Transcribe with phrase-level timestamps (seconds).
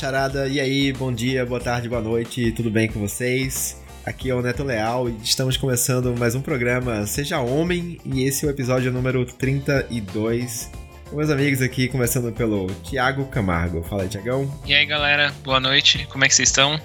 [0.00, 0.48] charada.
[0.48, 3.82] E aí, bom dia, boa tarde, boa noite, tudo bem com vocês?
[4.06, 8.46] Aqui é o Neto Leal e estamos começando mais um programa Seja Homem e esse
[8.46, 10.70] é o episódio número 32.
[11.10, 13.82] Com meus amigos aqui, começando pelo Tiago Camargo.
[13.82, 14.50] Fala aí, Tiagão.
[14.64, 16.80] E aí, galera, boa noite, como é que vocês estão?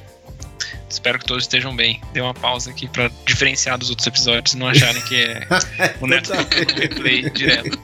[0.89, 2.01] Espero que todos estejam bem.
[2.11, 5.47] Dei uma pausa aqui pra diferenciar dos outros episódios e não acharem que é
[6.01, 6.33] o Neto
[6.75, 7.79] replay direto.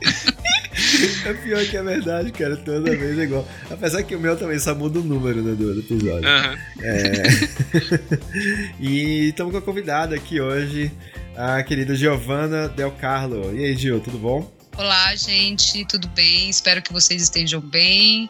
[1.26, 2.58] É pior que é verdade, cara.
[2.58, 3.48] Toda vez é igual.
[3.70, 6.28] Apesar que o meu também só muda o número né, do, episódio.
[6.28, 6.58] Aham.
[6.82, 7.24] É...
[8.80, 10.92] e estamos com a convidada aqui hoje,
[11.36, 13.56] a querida Giovana Del Carlo.
[13.56, 14.52] E aí, Gil, tudo bom?
[14.78, 16.50] Olá, gente, tudo bem?
[16.50, 18.30] Espero que vocês estejam bem.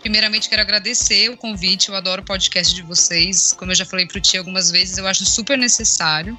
[0.00, 1.88] Primeiramente, quero agradecer o convite.
[1.88, 3.52] Eu adoro o podcast de vocês.
[3.52, 6.38] Como eu já falei para o Tia algumas vezes, eu acho super necessário.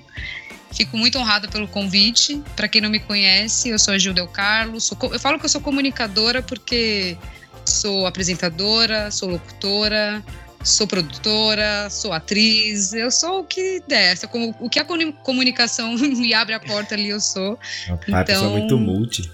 [0.71, 2.41] Fico muito honrada pelo convite.
[2.55, 4.79] Para quem não me conhece, eu sou a Gil Del Carlo.
[4.79, 7.17] Sou eu falo que eu sou comunicadora porque
[7.65, 10.23] sou apresentadora, sou locutora,
[10.63, 12.93] sou produtora, sou atriz.
[12.93, 14.17] Eu sou o que der.
[14.27, 17.59] Como- O que a comuni- comunicação me abre a porta ali, eu sou.
[17.89, 19.31] A pessoa Então- muito multi.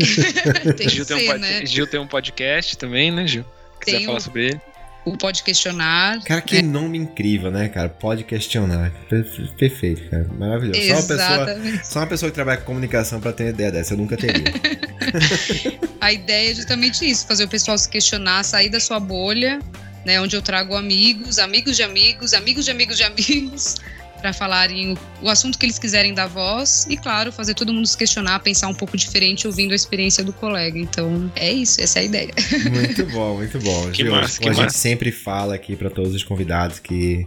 [0.78, 1.66] Tem Gil, tem um ser, né?
[1.66, 3.44] Gil tem um podcast também, né, Gil?
[3.84, 4.60] Quiser Tem falar um- sobre ele.
[5.04, 6.20] O Pode Questionar.
[6.24, 7.88] Cara, que nome incrível, né, cara?
[7.88, 8.92] Pode questionar.
[9.08, 10.26] Per- Perfeito, cara.
[10.38, 10.80] Maravilhoso.
[10.80, 11.86] Só uma, pessoa, Exatamente.
[11.86, 13.94] só uma pessoa que trabalha com comunicação pra ter uma ideia dessa.
[13.94, 14.44] Eu nunca teria.
[16.00, 19.58] A ideia é justamente isso, fazer o pessoal se questionar, sair da sua bolha,
[20.04, 23.76] né, onde eu trago amigos, amigos de amigos, amigos de amigos de amigos,
[24.20, 27.86] para falarem o, o assunto que eles quiserem dar voz e, claro, fazer todo mundo
[27.86, 30.78] se questionar, pensar um pouco diferente, ouvindo a experiência do colega.
[30.78, 32.32] Então, é isso, essa é a ideia.
[32.70, 33.90] Muito bom, muito bom.
[33.90, 34.78] Que Gil, massa, que como a gente massa.
[34.78, 37.26] sempre fala aqui pra todos os convidados que,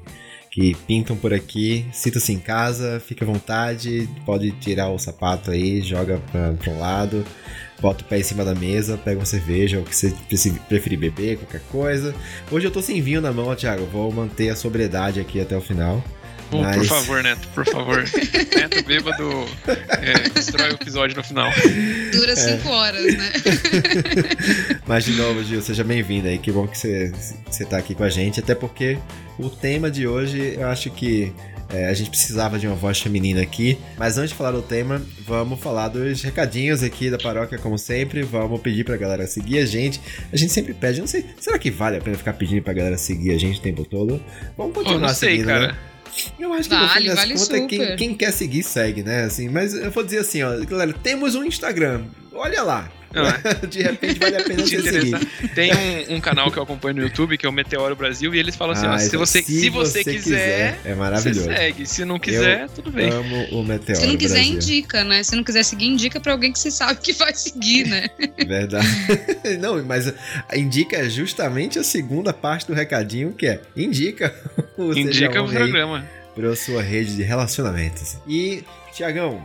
[0.52, 5.82] que pintam por aqui, sinta-se em casa, fique à vontade, pode tirar o sapato aí,
[5.82, 7.26] joga pra um lado,
[7.82, 10.14] bota o pé em cima da mesa, pega uma cerveja, o que você
[10.70, 12.16] preferir beber, qualquer coisa.
[12.52, 15.62] Hoje eu tô sem vinho na mão, Thiago, vou manter a sobriedade aqui até o
[15.62, 16.04] final.
[16.54, 18.04] Oh, Mas- Por favor, Neto, por favor.
[18.56, 19.46] Neto bêbado
[20.02, 21.50] é, destrói o episódio no final.
[22.12, 23.32] Dura cinco horas, né?
[24.86, 26.38] Mas de novo, Gil, seja bem-vindo aí.
[26.38, 27.12] Que bom que você,
[27.50, 28.40] você tá aqui com a gente.
[28.40, 28.98] Até porque
[29.40, 31.34] o tema de hoje, eu acho que
[31.70, 33.78] é, a gente precisava de uma voz feminina aqui.
[33.98, 38.22] Mas antes de falar do tema, vamos falar dos recadinhos aqui da paróquia, como sempre.
[38.22, 40.00] Vamos pedir pra galera seguir a gente.
[40.32, 42.98] A gente sempre pede, não sei, será que vale a pena ficar pedindo pra galera
[42.98, 44.22] seguir a gente o tempo todo?
[44.56, 45.68] Vamos Oh, continuar não sei, seguindo, cara.
[45.70, 45.78] né?
[46.40, 49.24] Eu acho que no fim Vale, das vale contas, quem, quem quer seguir, segue, né?
[49.24, 52.04] Assim, mas eu vou dizer assim, ó, galera, temos um Instagram.
[52.32, 52.92] Olha lá.
[53.14, 53.24] Não.
[53.70, 55.22] De repente vale a pena Te interessar.
[55.54, 55.72] Tem
[56.10, 58.56] um, um canal que eu acompanho no YouTube, que é o Meteoro Brasil, e eles
[58.56, 61.44] falam assim: ó, Ah, se, então, você, se, você, quiser, é maravilhoso.
[61.46, 61.86] você segue.
[61.86, 63.10] Se não quiser, tudo bem.
[63.12, 64.54] Amo o Meteoro Se não quiser, Brasil.
[64.56, 65.24] indica, né?
[65.24, 68.08] Se não quiser seguir, indica pra alguém que você sabe que vai seguir, né?
[68.48, 68.88] Verdade.
[69.60, 70.14] não, mas
[70.50, 74.34] a indica justamente a segunda parte do recadinho, que é indica
[74.78, 76.06] o Indica o programa.
[76.36, 78.18] pra sua rede de relacionamentos.
[78.28, 78.64] E,
[78.94, 79.42] Tiagão,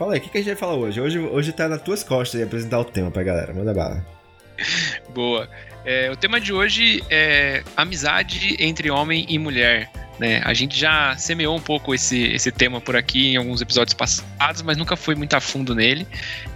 [0.00, 0.98] fala aí, o que, a gente vai falar hoje?
[0.98, 3.52] Hoje, hoje tá nas tuas costas aí apresentar o tema pra galera.
[3.52, 4.02] Manda bala.
[5.12, 5.46] Boa.
[5.84, 9.90] É, o tema de hoje é amizade entre homem e mulher.
[10.18, 10.40] Né?
[10.44, 14.62] A gente já semeou um pouco esse, esse tema por aqui em alguns episódios passados,
[14.62, 16.06] mas nunca foi muito a fundo nele.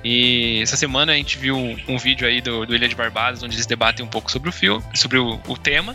[0.03, 3.43] E essa semana a gente viu um, um vídeo aí do, do Ilha de Barbados,
[3.43, 5.95] onde eles debatem um pouco sobre o filme, sobre o, o tema.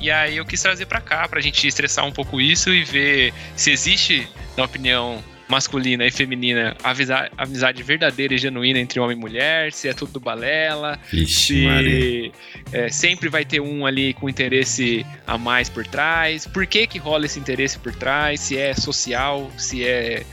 [0.00, 3.34] E aí eu quis trazer pra cá pra gente estressar um pouco isso e ver
[3.54, 9.20] se existe, na opinião masculina e feminina, amizade, amizade verdadeira e genuína entre homem e
[9.20, 11.28] mulher, se é tudo balela, Maria.
[11.28, 12.32] se
[12.72, 16.98] é, sempre vai ter um ali com interesse a mais por trás, por que que
[16.98, 20.24] rola esse interesse por trás, se é social, se é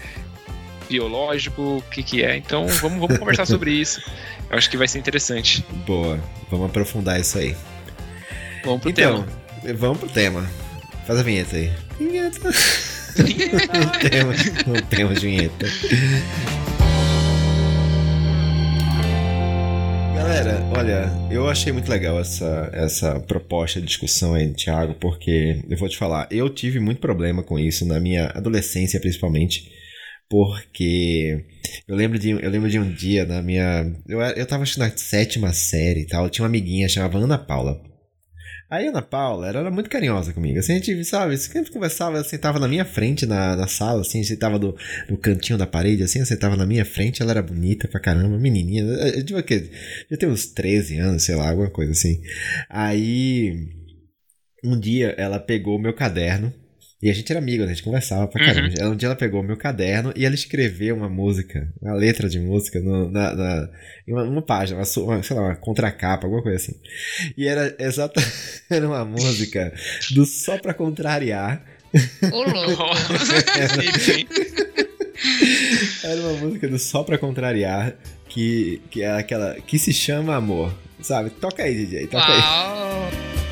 [0.89, 2.35] biológico, o que que é.
[2.35, 4.01] Então vamos, vamos conversar sobre isso.
[4.49, 5.65] Eu acho que vai ser interessante.
[5.85, 6.19] Boa,
[6.49, 7.55] vamos aprofundar isso aí.
[8.63, 9.23] Vamos pro então,
[9.61, 9.73] tema.
[9.75, 10.49] vamos pro tema.
[11.05, 11.71] Faz a vinheta aí.
[11.99, 12.49] Vinheta.
[13.17, 15.65] Não temos, não temos vinheta.
[20.15, 25.77] Galera, olha, eu achei muito legal essa, essa proposta de discussão aí, Thiago, porque eu
[25.77, 29.69] vou te falar, eu tive muito problema com isso na minha adolescência, principalmente,
[30.29, 31.45] porque
[31.87, 33.85] eu lembro de, eu lembro de um dia na minha.
[34.07, 37.92] Eu, eu tava acho na sétima série e tal, tinha uma amiguinha chamava Ana Paula.
[38.73, 40.57] A Ana Paula ela era muito carinhosa comigo.
[40.57, 44.23] Assim, a gente, sabe, sempre conversava, ela sentava na minha frente na, na sala, assim,
[44.23, 44.75] sentava no,
[45.07, 48.83] no cantinho da parede, assim, sentava na minha frente, ela era bonita pra caramba, menininha.
[48.83, 49.69] Eu, eu, que
[50.09, 52.19] já tem uns 13 anos, sei lá, alguma coisa assim.
[52.67, 53.69] Aí,
[54.63, 56.51] um dia ela pegou o meu caderno
[57.03, 57.71] E a gente era amigo, né?
[57.71, 58.73] a gente conversava pra caramba.
[58.79, 58.91] Uhum.
[58.91, 62.79] Um dia ela pegou meu caderno e ela escreveu uma música, uma letra de música
[62.79, 63.69] no, na, na,
[64.07, 66.79] em uma, uma página, uma, uma, sei lá, uma contracapa, alguma coisa assim.
[67.35, 68.21] E era exata,
[68.71, 69.73] era uma música
[70.11, 71.61] do Só Pra Contrariar.
[72.31, 72.83] Ô, louco!
[76.05, 77.95] era uma música do Só Pra Contrariar,
[78.29, 81.31] que, que é aquela que se chama Amor, sabe?
[81.31, 83.09] Toca aí, DJ, toca Uau.
[83.11, 83.42] aí.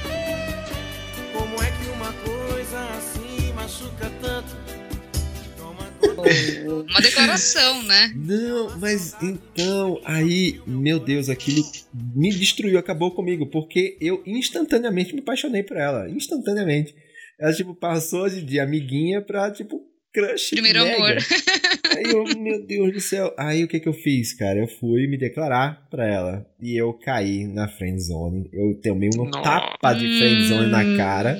[6.89, 8.13] Uma declaração, né?
[8.15, 11.63] Não, mas então, aí, meu Deus, aquilo
[11.93, 16.09] me destruiu, acabou comigo, porque eu instantaneamente me apaixonei por ela.
[16.09, 16.93] Instantaneamente.
[17.39, 19.81] Ela, tipo, passou de, de amiguinha pra, tipo,
[20.13, 20.51] crush.
[20.51, 20.95] Primeiro mega.
[20.95, 21.17] amor.
[21.97, 23.33] Aí eu, meu Deus do céu.
[23.37, 24.59] Aí o que que eu fiz, cara?
[24.59, 26.45] Eu fui me declarar pra ela.
[26.61, 28.49] E eu caí na friendzone.
[28.53, 29.41] Eu tomei uma Nossa.
[29.41, 30.69] tapa de friendzone hum.
[30.69, 31.37] na cara.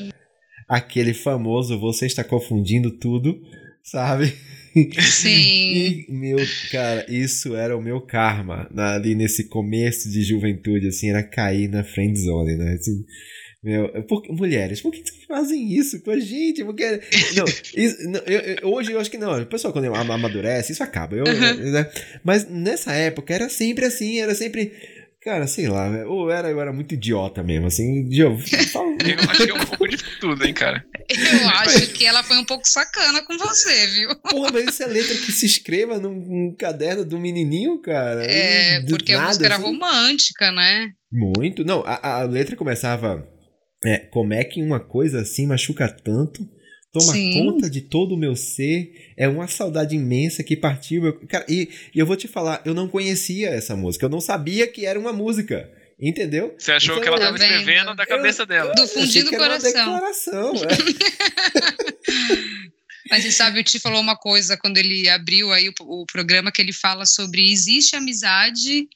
[0.68, 3.42] Aquele famoso, você está confundindo tudo,
[3.84, 4.34] sabe?
[5.02, 5.30] Sim.
[5.30, 6.38] e, meu,
[6.72, 11.68] cara, isso era o meu karma na, ali nesse começo de juventude, assim, era cair
[11.68, 12.74] na friend zone, né?
[12.74, 13.04] Assim,
[13.64, 16.64] meu, por, mulheres, por que vocês fazem isso com a gente?
[16.64, 16.84] Porque,
[17.36, 17.46] não,
[17.76, 19.40] isso, não eu, eu, hoje eu acho que não.
[19.40, 21.16] O pessoal, quando amadurece, isso acaba.
[21.16, 21.72] Eu, uhum.
[21.72, 21.92] né?
[22.24, 24.72] Mas nessa época era sempre assim, era sempre
[25.24, 28.10] Cara, sei lá, ou era, eu era muito idiota mesmo, assim.
[28.12, 30.84] Eu, eu acho que é um pouco de tudo, hein, cara.
[31.08, 34.16] Eu acho que ela foi um pouco sacana com você, viu?
[34.16, 38.24] Porra, mas isso é letra que se escreva num, num caderno do menininho, cara.
[38.24, 39.64] É, porque nada, a música era assim.
[39.64, 40.90] romântica, né?
[41.12, 41.64] Muito.
[41.64, 43.24] Não, a, a letra começava.
[43.86, 46.48] É, como é que uma coisa assim machuca tanto?
[46.92, 47.34] Toma Sim.
[47.34, 49.14] conta de todo o meu ser.
[49.16, 51.02] É uma saudade imensa que partiu.
[51.02, 51.14] Meu...
[51.28, 54.68] Cara, e, e, eu vou te falar, eu não conhecia essa música, eu não sabia
[54.68, 55.72] que era uma música.
[56.00, 56.56] Entendeu?
[56.58, 58.74] Você achou então, que ela estava tá escrevendo da cabeça eu, dela.
[58.74, 59.72] Do fundinho do coração.
[59.72, 60.68] declaração, é.
[63.10, 66.52] Mas você sabe, o Ti falou uma coisa quando ele abriu aí o, o programa
[66.52, 68.88] que ele fala sobre existe amizade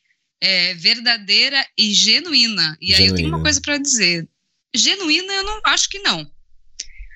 [0.41, 2.75] é, verdadeira e genuína.
[2.81, 3.03] E genuína.
[3.03, 4.27] aí eu tenho uma coisa para dizer.
[4.75, 6.25] Genuína eu não acho que não.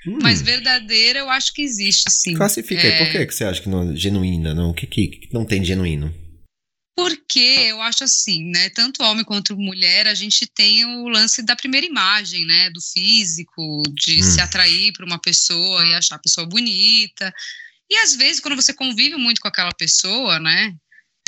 [0.07, 0.19] Hum.
[0.21, 2.33] Mas verdadeira eu acho que existe, sim.
[2.35, 2.91] Classifica é...
[2.91, 4.53] aí, por que, que você acha que não é genuína?
[4.53, 4.71] Não?
[4.71, 6.13] O que, que, que não tem genuíno?
[6.95, 8.69] Porque eu acho assim, né?
[8.71, 12.69] Tanto homem quanto mulher, a gente tem o lance da primeira imagem, né?
[12.71, 14.23] Do físico, de hum.
[14.23, 17.33] se atrair por uma pessoa e achar a pessoa bonita.
[17.89, 20.75] E às vezes, quando você convive muito com aquela pessoa, né?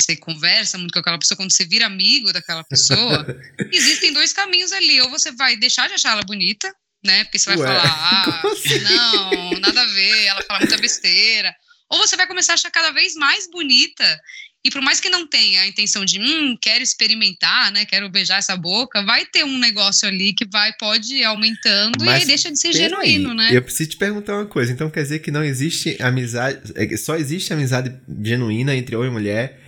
[0.00, 3.26] Você conversa muito com aquela pessoa, quando você vira amigo daquela pessoa,
[3.72, 5.00] existem dois caminhos ali.
[5.00, 7.24] Ou você vai deixar de achar ela bonita, né?
[7.24, 8.78] Porque você vai Ué, falar, ah, assim?
[8.80, 11.54] não, nada a ver, ela fala muita besteira.
[11.90, 14.20] Ou você vai começar a achar cada vez mais bonita.
[14.64, 17.84] E por mais que não tenha a intenção de, hum, quero experimentar, né?
[17.84, 22.06] Quero beijar essa boca, vai ter um negócio ali que vai, pode ir aumentando Mas,
[22.06, 23.50] e aí deixa de ser genuíno, aí, né?
[23.52, 24.72] Eu preciso te perguntar uma coisa.
[24.72, 26.72] Então quer dizer que não existe amizade.
[26.76, 29.60] É só existe amizade genuína entre homem e mulher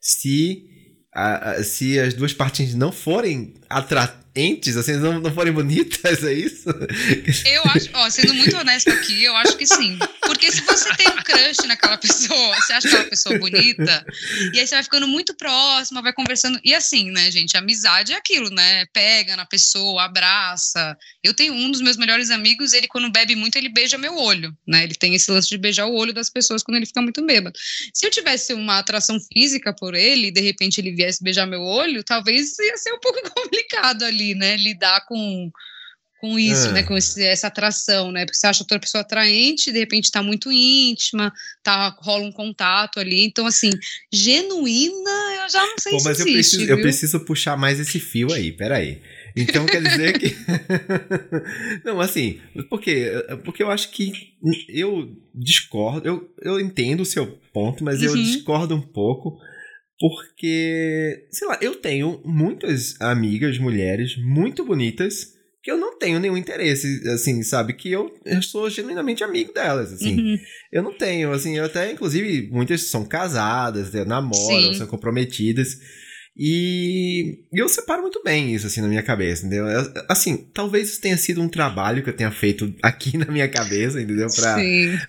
[0.00, 0.64] se,
[1.14, 6.22] a, a, se as duas partes não forem atrativas entes, assim, não, não forem bonitas,
[6.22, 6.68] é isso?
[7.44, 9.98] Eu acho, ó, sendo muito honesto aqui, eu acho que sim.
[10.22, 14.06] Porque se você tem um crush naquela pessoa, você acha aquela pessoa bonita,
[14.52, 16.60] e aí você vai ficando muito próxima, vai conversando.
[16.64, 18.86] E assim, né, gente, amizade é aquilo, né?
[18.92, 20.96] Pega na pessoa, abraça.
[21.22, 24.56] Eu tenho um dos meus melhores amigos, ele quando bebe muito, ele beija meu olho,
[24.66, 24.84] né?
[24.84, 27.58] Ele tem esse lance de beijar o olho das pessoas quando ele fica muito bêbado.
[27.92, 31.62] Se eu tivesse uma atração física por ele, e de repente ele viesse beijar meu
[31.62, 33.57] olho, talvez ia ser um pouco complicado
[34.04, 34.56] ali né?
[34.56, 35.50] Lidar com,
[36.20, 36.72] com isso, é.
[36.72, 36.82] né?
[36.82, 38.24] Com esse, essa atração, né?
[38.24, 42.98] Porque você acha outra pessoa atraente, de repente tá muito íntima, tá, rola um contato
[42.98, 43.24] ali.
[43.24, 43.70] Então, assim,
[44.12, 45.10] genuína,
[45.42, 46.76] eu já não sei Pô, se mas existe, eu preciso, viu?
[46.76, 49.00] eu preciso puxar mais esse fio aí, peraí.
[49.36, 50.36] Então quer dizer que.
[51.84, 53.12] não, assim, porque,
[53.44, 54.34] porque eu acho que
[54.68, 58.06] eu discordo, eu, eu entendo o seu ponto, mas uhum.
[58.06, 59.38] eu discordo um pouco
[59.98, 66.36] porque, sei lá, eu tenho muitas amigas mulheres muito bonitas que eu não tenho nenhum
[66.36, 67.72] interesse, assim, sabe?
[67.72, 70.18] Que eu, eu sou genuinamente amigo delas, assim.
[70.18, 70.38] Uhum.
[70.72, 74.74] Eu não tenho, assim, eu até, inclusive, muitas são casadas, namoram, Sim.
[74.74, 75.78] são comprometidas.
[76.36, 79.66] E, eu separo muito bem isso, assim, na minha cabeça, entendeu?
[80.08, 84.00] Assim, talvez isso tenha sido um trabalho que eu tenha feito aqui na minha cabeça,
[84.00, 84.28] entendeu?
[84.32, 84.56] Pra,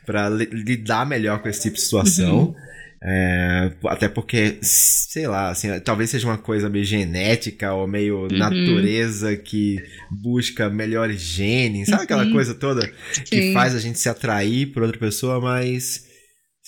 [0.03, 2.39] pra lidar melhor com esse tipo de situação.
[2.47, 2.68] Uhum.
[3.01, 8.37] É, até porque, sei lá, assim, talvez seja uma coisa meio genética ou meio uhum.
[8.37, 9.77] natureza que
[10.11, 12.33] busca melhores genes, sabe aquela uhum.
[12.33, 12.91] coisa toda
[13.25, 13.53] que Sim.
[13.53, 16.08] faz a gente se atrair por outra pessoa, mas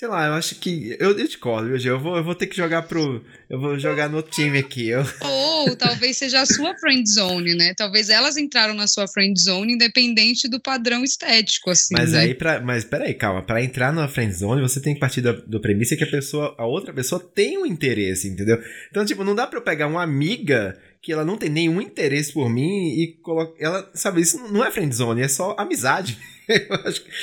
[0.01, 0.97] Sei lá, eu acho que.
[0.99, 1.93] Eu, eu discordo, viu, Gil?
[1.93, 3.23] Eu vou, eu vou ter que jogar pro.
[3.47, 4.89] Eu vou jogar no time aqui.
[4.89, 5.03] Eu...
[5.21, 7.75] Ou talvez seja a sua friend zone, né?
[7.77, 11.93] Talvez elas entraram na sua friend zone independente do padrão estético, assim.
[11.95, 12.21] Mas né?
[12.21, 13.43] aí, pra, mas peraí, calma.
[13.43, 16.55] Pra entrar numa friend zone, você tem que partir da, do premissa que a pessoa,
[16.57, 18.57] a outra pessoa tem um interesse, entendeu?
[18.89, 22.31] Então, tipo, não dá pra eu pegar uma amiga que ela não tem nenhum interesse
[22.31, 23.55] por mim e colocar.
[23.59, 26.17] Ela, sabe, isso não é friend zone, é só amizade.
[26.51, 26.59] Que,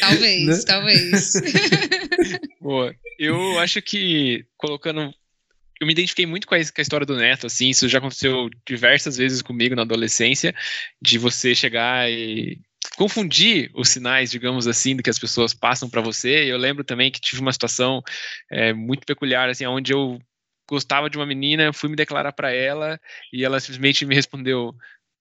[0.00, 0.62] talvez, né?
[0.66, 1.32] talvez.
[2.58, 2.94] Boa.
[3.18, 5.12] Eu acho que colocando.
[5.78, 8.48] Eu me identifiquei muito com a, com a, história do Neto, assim, isso já aconteceu
[8.66, 10.54] diversas vezes comigo na adolescência,
[11.02, 12.58] de você chegar e
[12.96, 16.50] confundir os sinais, digamos assim, do que as pessoas passam para você.
[16.50, 18.02] Eu lembro também que tive uma situação
[18.50, 20.18] é, muito peculiar, assim, onde eu
[20.68, 23.00] gostava de uma menina, fui me declarar para ela
[23.32, 24.74] e ela simplesmente me respondeu: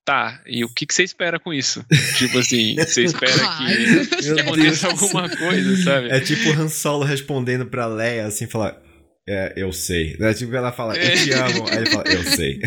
[0.05, 1.85] tá, e o que, que você espera com isso?
[2.17, 6.09] tipo assim, você espera que, que aconteça alguma coisa, sabe?
[6.09, 8.81] É tipo Han Solo respondendo pra Leia, assim, falar.
[9.29, 10.15] É, eu sei.
[10.21, 11.67] É tipo ela fala, eu te amo.
[11.69, 12.59] Aí ele fala, eu sei.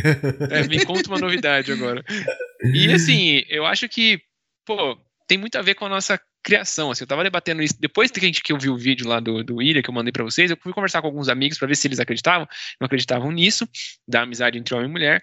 [0.50, 2.04] É, me conta uma novidade agora.
[2.74, 4.20] E assim, eu acho que,
[4.66, 6.90] pô, tem muito a ver com a nossa criação.
[6.90, 7.74] Assim, eu tava debatendo isso.
[7.78, 9.94] Depois que, a gente, que eu vi o vídeo lá do, do Ilha que eu
[9.94, 12.46] mandei para vocês, eu fui conversar com alguns amigos para ver se eles acreditavam.
[12.80, 13.68] Não acreditavam nisso,
[14.06, 15.22] da amizade entre homem e mulher.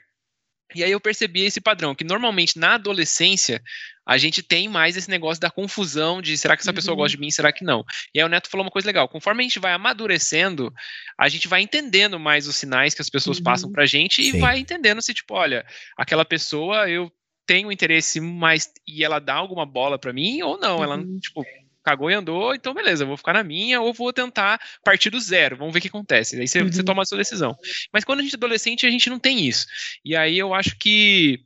[0.75, 3.62] E aí eu percebi esse padrão, que normalmente na adolescência
[4.05, 7.00] a gente tem mais esse negócio da confusão de será que essa pessoa uhum.
[7.00, 7.86] gosta de mim, será que não?
[8.13, 10.74] E aí o Neto falou uma coisa legal, conforme a gente vai amadurecendo,
[11.17, 13.43] a gente vai entendendo mais os sinais que as pessoas uhum.
[13.43, 14.39] passam pra gente e Sim.
[14.39, 15.65] vai entendendo se, tipo, olha,
[15.97, 17.12] aquela pessoa eu
[17.47, 20.83] tenho interesse mais e ela dá alguma bola para mim ou não, uhum.
[20.83, 21.43] ela, tipo,
[21.83, 25.19] cagou e andou, então beleza, eu vou ficar na minha ou vou tentar partir do
[25.19, 26.39] zero, vamos ver o que acontece.
[26.39, 26.71] Aí você, uhum.
[26.71, 27.57] você toma a sua decisão.
[27.91, 29.65] Mas quando a gente é adolescente, a gente não tem isso.
[30.03, 31.39] E aí eu acho que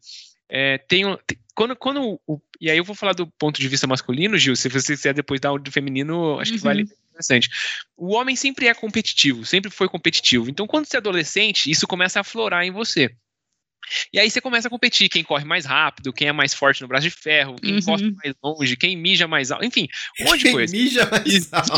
[0.50, 3.86] é, tem, tem quando, quando o, e aí eu vou falar do ponto de vista
[3.86, 6.64] masculino, Gil, se você quiser depois dar o do feminino, acho que uhum.
[6.64, 7.50] vale interessante.
[7.96, 10.50] O homem sempre é competitivo, sempre foi competitivo.
[10.50, 13.12] Então, quando você é adolescente, isso começa a aflorar em você.
[14.14, 16.88] E aí você começa a competir, quem corre mais rápido, quem é mais forte no
[16.88, 17.82] braço de ferro, quem uhum.
[17.82, 19.88] corre mais longe, quem mija mais alto, enfim,
[20.20, 20.74] um monte de coisa.
[20.74, 21.72] Quem mija mais alto.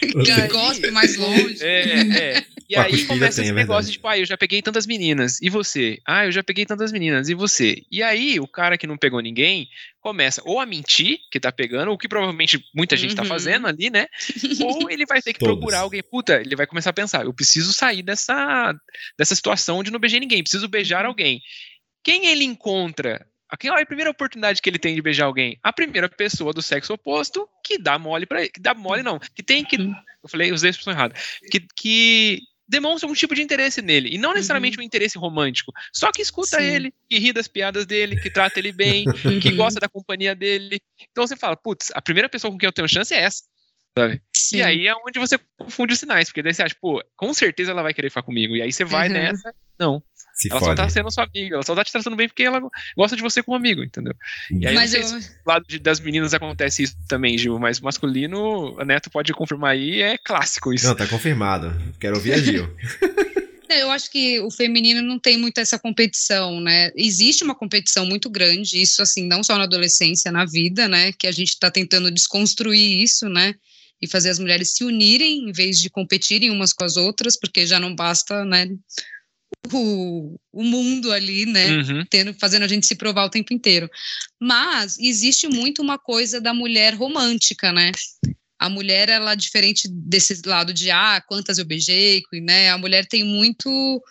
[0.24, 1.62] quem gosta mais longe.
[1.62, 2.46] É, é.
[2.68, 5.48] E aí começa esse é negócio de, tipo, ah, eu já peguei tantas meninas, e
[5.48, 5.98] você?
[6.06, 7.82] Ah, eu já peguei tantas meninas, e você?
[7.90, 9.68] E aí o cara que não pegou ninguém
[10.00, 13.28] começa ou a mentir que tá pegando, o que provavelmente muita gente tá uhum.
[13.28, 14.06] tá fazendo ali, né?
[14.64, 16.02] ou ele vai ter que procurar alguém.
[16.02, 18.74] Puta, ele vai começar a pensar, eu preciso sair dessa,
[19.18, 21.10] dessa situação onde não beijei ninguém, preciso beijar uhum.
[21.10, 21.42] alguém.
[22.02, 25.58] Quem ele encontra é a primeira oportunidade que ele tem de beijar alguém?
[25.62, 28.50] A primeira pessoa do sexo oposto que dá mole para ele.
[28.50, 29.18] Que dá mole, não.
[29.18, 29.76] Que tem que.
[29.76, 29.94] Uhum.
[30.22, 31.14] Eu falei, usei a expressão errada.
[31.50, 34.10] Que, que demonstra algum tipo de interesse nele.
[34.12, 34.82] E não necessariamente uhum.
[34.82, 35.72] um interesse romântico.
[35.92, 36.64] Só que escuta Sim.
[36.64, 39.04] ele, que ri das piadas dele, que trata ele bem,
[39.40, 39.56] que uhum.
[39.56, 40.80] gosta da companhia dele.
[41.10, 43.44] Então você fala, putz, a primeira pessoa com quem eu tenho chance é essa.
[43.98, 44.20] Sabe?
[44.52, 47.70] E aí é onde você confunde os sinais, porque daí você acha, pô, com certeza
[47.70, 48.54] ela vai querer ficar comigo.
[48.54, 49.14] E aí você vai uhum.
[49.14, 50.02] nessa, não.
[50.36, 50.72] Se ela fode.
[50.72, 52.60] só tá sendo sua amiga, ela só tá te tratando bem porque ela
[52.94, 54.14] gosta de você como amigo, entendeu?
[54.50, 55.02] E aí, mas eu...
[55.02, 59.72] do lado de, das meninas acontece isso também, Gil, mas masculino, a Neto pode confirmar
[59.72, 60.86] aí, é clássico isso.
[60.86, 61.74] Não, tá confirmado.
[61.98, 62.68] Quero ouvir a Gil.
[63.68, 66.92] Eu acho que o feminino não tem muito essa competição, né?
[66.94, 71.12] Existe uma competição muito grande, isso assim, não só na adolescência, na vida, né?
[71.12, 73.54] Que a gente está tentando desconstruir isso, né?
[74.00, 77.66] E fazer as mulheres se unirem em vez de competirem umas com as outras, porque
[77.66, 78.68] já não basta, né?
[79.72, 81.76] O, o mundo ali, né?
[81.76, 82.04] Uhum.
[82.08, 83.90] Tendo, fazendo a gente se provar o tempo inteiro.
[84.40, 87.92] Mas existe muito uma coisa da mulher romântica, né?
[88.58, 92.70] A mulher, ela diferente desse lado de ah, quantas eu beijei, né?
[92.70, 94.02] A mulher tem muito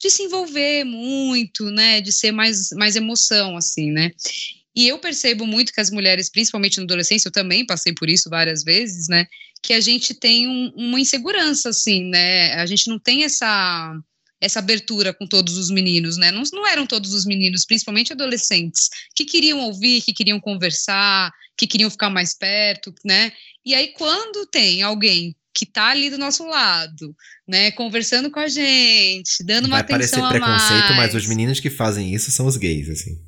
[0.00, 2.00] de se envolver muito, né?
[2.00, 4.10] De ser mais, mais emoção, assim, né?
[4.74, 8.30] E eu percebo muito que as mulheres, principalmente na adolescência, eu também passei por isso
[8.30, 9.26] várias vezes, né?
[9.62, 12.54] Que a gente tem um, uma insegurança, assim, né?
[12.54, 13.94] A gente não tem essa
[14.42, 16.32] essa abertura com todos os meninos, né?
[16.32, 21.66] Não, não eram todos os meninos, principalmente adolescentes, que queriam ouvir, que queriam conversar, que
[21.66, 23.32] queriam ficar mais perto, né?
[23.64, 27.14] E aí, quando tem alguém que tá ali do nosso lado,
[27.46, 31.12] né, conversando com a gente, dando uma Vai atenção parecer preconceito, mais.
[31.12, 33.20] mas os meninos que fazem isso são os gays, assim.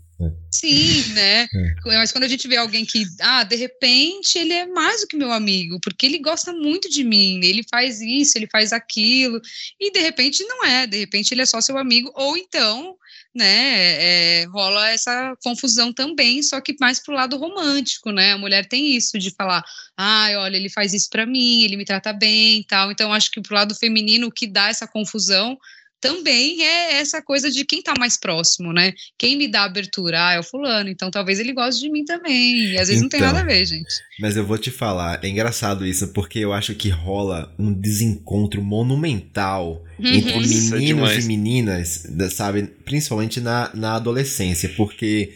[0.51, 1.49] Sim, né?
[1.87, 1.99] É.
[1.99, 5.17] Mas quando a gente vê alguém que, ah, de repente ele é mais do que
[5.17, 9.41] meu amigo, porque ele gosta muito de mim, ele faz isso, ele faz aquilo,
[9.79, 12.97] e de repente não é, de repente ele é só seu amigo, ou então,
[13.35, 18.33] né, é, rola essa confusão também, só que mais pro lado romântico, né?
[18.33, 19.63] A mulher tem isso de falar,
[19.97, 22.91] ah, olha, ele faz isso para mim, ele me trata bem e tal.
[22.91, 25.59] Então, acho que pro lado feminino, o que dá essa confusão
[26.05, 28.93] também é essa coisa de quem tá mais próximo, né?
[29.17, 32.73] Quem me dá abertura ah, é o fulano, então talvez ele goste de mim também.
[32.73, 33.89] E às vezes então, não tem nada a ver, gente.
[34.21, 38.63] Mas eu vou te falar, é engraçado isso, porque eu acho que rola um desencontro
[38.63, 40.07] monumental uhum.
[40.07, 42.65] entre meninos é e meninas, sabe?
[42.85, 45.33] Principalmente na, na adolescência, porque.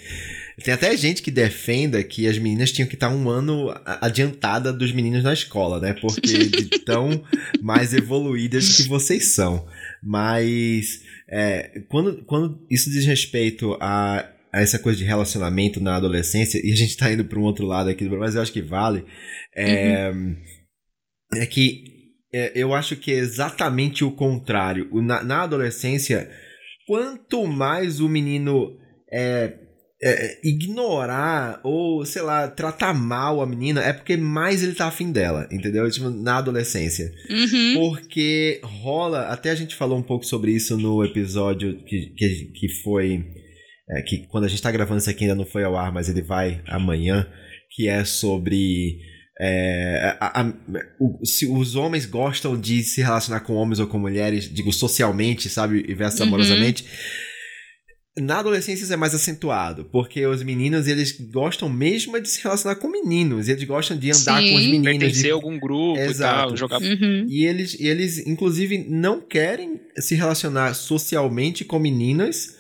[0.63, 4.91] Tem até gente que defenda que as meninas tinham que estar um ano adiantada dos
[4.91, 5.93] meninos na escola, né?
[5.93, 7.23] Porque de tão
[7.63, 9.65] mais evoluídas que vocês são.
[10.03, 16.61] Mas é, quando, quando isso diz respeito a, a, essa coisa de relacionamento na adolescência,
[16.65, 19.05] e a gente tá indo para um outro lado aqui, mas eu acho que vale,
[19.55, 20.37] é, uhum.
[21.35, 21.99] é que
[22.33, 24.89] é, eu acho que é exatamente o contrário.
[25.03, 26.31] Na, na adolescência,
[26.87, 28.79] quanto mais o menino
[29.11, 29.55] é,
[30.01, 35.11] é, ignorar ou, sei lá, tratar mal a menina é porque mais ele tá afim
[35.11, 35.91] dela, entendeu?
[35.91, 37.13] Tipo, na adolescência.
[37.29, 37.75] Uhum.
[37.75, 42.69] Porque rola, até a gente falou um pouco sobre isso no episódio que, que, que
[42.83, 43.25] foi.
[43.91, 46.09] É, que quando a gente tá gravando isso aqui ainda não foi ao ar, mas
[46.09, 47.27] ele vai amanhã,
[47.71, 49.01] que é sobre.
[49.41, 50.53] É, a, a,
[51.01, 55.49] o, se os homens gostam de se relacionar com homens ou com mulheres, digo, socialmente,
[55.49, 56.27] sabe, e versus uhum.
[58.21, 62.77] Na adolescência isso é mais acentuado, porque os meninos, eles gostam mesmo de se relacionar
[62.77, 64.51] com meninos, eles gostam de andar Sim.
[64.51, 64.85] com os meninos.
[64.85, 65.31] Pertencer de...
[65.31, 66.39] a algum grupo Exato.
[66.39, 66.81] e tal, jogar...
[66.81, 67.27] Uhum.
[67.29, 72.58] E eles, e eles, inclusive, não querem se relacionar socialmente com meninas,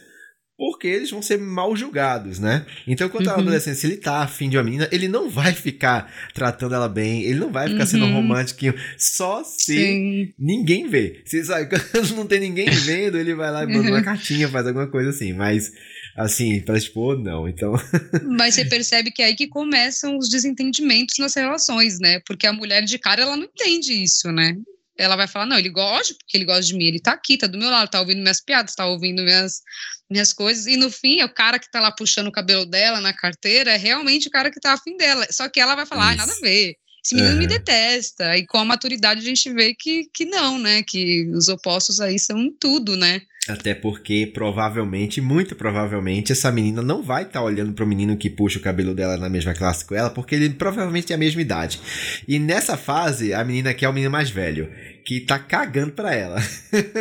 [0.58, 2.66] porque eles vão ser mal julgados, né?
[2.84, 3.32] Então, quando uhum.
[3.34, 7.22] a adolescência ele tá afim de uma menina, ele não vai ficar tratando ela bem,
[7.22, 7.86] ele não vai ficar uhum.
[7.86, 10.34] sendo romântico só se Sim.
[10.36, 11.22] ninguém vê.
[11.24, 13.94] Se sabe, quando não tem ninguém vendo, ele vai lá e manda uhum.
[13.94, 15.70] uma cartinha, faz alguma coisa assim, mas
[16.16, 17.48] assim, para expor, não.
[17.48, 17.74] Então.
[18.36, 22.20] Mas você percebe que é aí que começam os desentendimentos nas relações, né?
[22.26, 24.56] Porque a mulher de cara, ela não entende isso, né?
[24.98, 27.46] Ela vai falar, não, ele gosta, porque ele gosta de mim, ele tá aqui, tá
[27.46, 29.62] do meu lado, tá ouvindo minhas piadas, tá ouvindo minhas,
[30.10, 33.00] minhas coisas, e no fim, é o cara que tá lá puxando o cabelo dela
[33.00, 36.10] na carteira é realmente o cara que tá afim dela, só que ela vai falar,
[36.10, 36.74] ah, nada a ver,
[37.04, 37.38] esse menino uhum.
[37.38, 41.48] me detesta, e com a maturidade a gente vê que, que não, né, que os
[41.48, 43.22] opostos aí são tudo, né.
[43.48, 48.28] Até porque, provavelmente, muito provavelmente, essa menina não vai estar tá olhando pro menino que
[48.28, 51.40] puxa o cabelo dela na mesma classe com ela, porque ele provavelmente tem a mesma
[51.40, 51.80] idade.
[52.26, 54.70] E nessa fase, a menina quer o menino mais velho,
[55.02, 56.38] que tá cagando pra ela.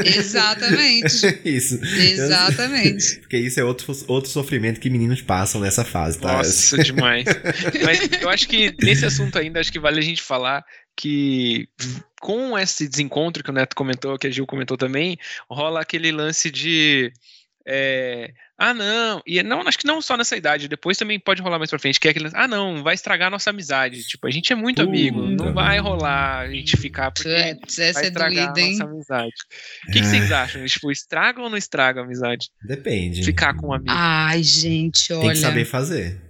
[0.05, 1.39] Exatamente.
[1.43, 1.77] isso.
[1.83, 3.19] Exatamente.
[3.27, 6.38] Porque isso é outro, outro sofrimento que meninos passam nessa fase, tá?
[6.38, 7.25] Nossa, demais.
[7.83, 10.63] Mas eu acho que nesse assunto ainda, acho que vale a gente falar
[10.97, 11.69] que
[12.19, 15.17] com esse desencontro que o Neto comentou, que a Gil comentou também,
[15.49, 17.13] rola aquele lance de.
[17.69, 21.60] É, ah, não, e não, acho que não só nessa idade, depois também pode rolar
[21.60, 24.03] mais pra frente, que é aquele, ah, não, vai estragar a nossa amizade.
[24.07, 27.53] Tipo, a gente é muito Puta amigo, não vai rolar a gente ficar porque é,
[27.53, 29.33] vai é estragar doído, a nossa amizade.
[29.88, 30.65] O que, que, vocês acham?
[30.65, 32.49] Tipo, estraga ou não estraga a amizade?
[32.63, 33.23] Depende.
[33.23, 33.91] Ficar com um amigo.
[33.91, 35.21] Ai, gente, olha.
[35.21, 36.26] Tem que saber fazer.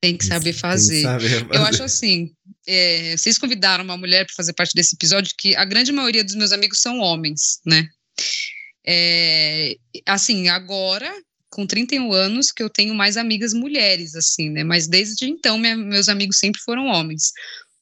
[0.00, 0.96] Tem que saber fazer.
[0.96, 1.54] Que saber fazer.
[1.54, 2.32] Eu acho assim,
[2.66, 6.34] é, vocês convidaram uma mulher para fazer parte desse episódio, que a grande maioria dos
[6.34, 7.88] meus amigos são homens, né?
[8.86, 11.12] É, assim, agora,
[11.50, 14.64] com 31 anos, que eu tenho mais amigas mulheres, assim, né?
[14.64, 17.32] Mas desde então, minha, meus amigos sempre foram homens.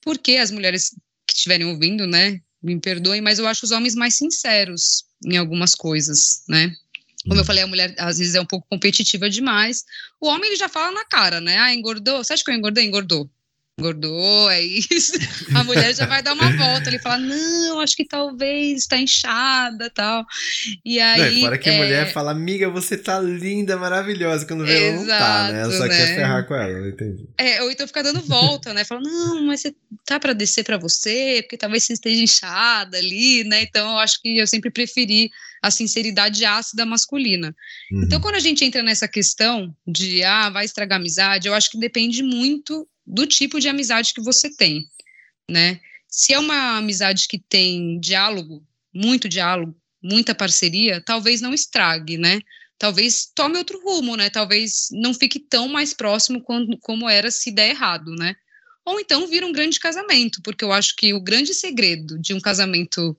[0.02, 0.90] Porque as mulheres
[1.26, 2.40] que estiverem ouvindo, né?
[2.60, 6.74] Me perdoem, mas eu acho os homens mais sinceros em algumas coisas, né?
[7.28, 7.46] Como eu hum.
[7.46, 9.84] falei, a mulher às vezes é um pouco competitiva demais.
[10.20, 11.58] O homem ele já fala na cara, né?
[11.58, 12.24] Ah, engordou.
[12.24, 12.84] Você acha que eu engordei?
[12.86, 13.30] Engordou
[13.78, 15.12] engordou, é isso.
[15.54, 19.88] A mulher já vai dar uma volta, ele fala, não, acho que talvez está inchada
[19.90, 20.26] tal.
[20.84, 21.36] E aí.
[21.36, 21.74] Não, fora que é...
[21.74, 25.60] a mulher fala, amiga, você tá linda, maravilhosa, quando vê ela não tá, né?
[25.62, 25.96] Ela só né?
[25.96, 27.28] quer ferrar com ela, entendi.
[27.38, 28.84] É, ou então fica dando volta, né?
[28.84, 33.44] Fala, não, mas você tá para descer para você, porque talvez você esteja inchada ali,
[33.44, 33.62] né?
[33.62, 35.30] Então eu acho que eu sempre preferi
[35.62, 37.54] a sinceridade ácida masculina.
[37.90, 38.02] Uhum.
[38.04, 41.78] Então, quando a gente entra nessa questão de, ah, vai estragar amizade, eu acho que
[41.78, 44.84] depende muito do tipo de amizade que você tem,
[45.50, 45.80] né?
[46.08, 48.62] Se é uma amizade que tem diálogo,
[48.94, 52.40] muito diálogo, muita parceria, talvez não estrague, né?
[52.78, 54.30] Talvez tome outro rumo, né?
[54.30, 58.36] Talvez não fique tão mais próximo quando, como era se der errado, né?
[58.84, 62.40] Ou então vira um grande casamento, porque eu acho que o grande segredo de um
[62.40, 63.16] casamento,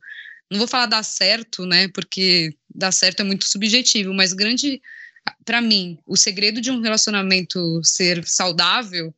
[0.50, 1.88] não vou falar dar certo, né?
[1.90, 4.82] Porque dar certo é muito subjetivo, mas grande,
[5.46, 9.14] para mim, o segredo de um relacionamento ser saudável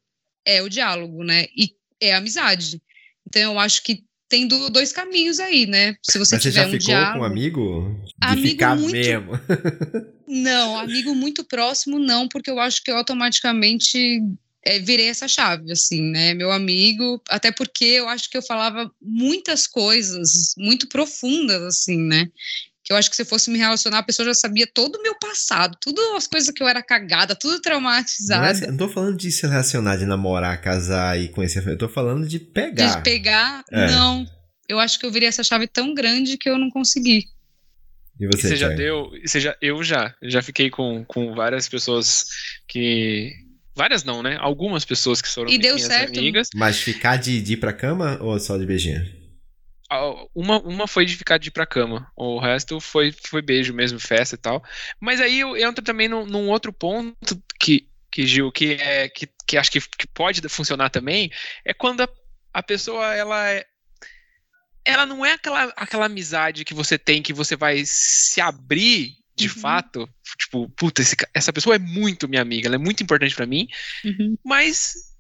[0.45, 1.45] é o diálogo, né?
[1.55, 2.81] E é a amizade.
[3.27, 5.95] Então eu acho que tem dois caminhos aí, né?
[6.01, 8.01] Se você Mas tiver você já um ficou diálogo, com um amigo?
[8.05, 8.93] De amigo ficar muito...
[8.93, 9.31] mesmo.
[10.25, 14.21] não, amigo muito próximo não, porque eu acho que eu automaticamente
[14.63, 16.34] é, virei essa chave, assim, né?
[16.34, 22.28] Meu amigo, até porque eu acho que eu falava muitas coisas muito profundas, assim, né?
[22.84, 25.04] que eu acho que se eu fosse me relacionar, a pessoa já sabia todo o
[25.04, 28.60] meu passado, tudo as coisas que eu era cagada, tudo traumatizada.
[28.60, 31.88] Não, é, não tô falando de se relacionar, de namorar, casar e conhecer, eu tô
[31.88, 32.97] falando de pegar.
[32.97, 33.88] De pegar, é.
[33.91, 34.26] não.
[34.67, 37.26] Eu acho que eu virei essa chave tão grande que eu não consegui.
[38.19, 39.10] E você, você já deu.
[39.26, 40.13] Você já, eu já.
[40.21, 42.26] Já fiquei com, com várias pessoas
[42.67, 43.32] que.
[43.75, 44.38] Várias não, né?
[44.39, 46.17] Algumas pessoas que foram e deu certo.
[46.17, 46.49] amigas.
[46.53, 49.21] Mas ficar de, de ir pra cama ou só de beijinho?
[50.34, 52.10] Uma, uma foi de ficar de ir pra cama.
[52.15, 54.63] O resto foi, foi beijo mesmo, festa e tal.
[54.99, 59.27] Mas aí eu entro também num, num outro ponto que, que Gil, que, é, que,
[59.45, 61.29] que acho que, que pode funcionar também,
[61.65, 62.10] é quando a,
[62.53, 63.65] a pessoa ela é,
[64.86, 69.54] ela não é aquela, aquela amizade que você tem que você vai se abrir de
[69.54, 69.62] uhum.
[69.62, 70.10] fato.
[70.38, 73.67] Tipo, puta, esse, essa pessoa é muito minha amiga, ela é muito importante para mim,
[74.06, 74.38] uhum.
[74.43, 75.12] mas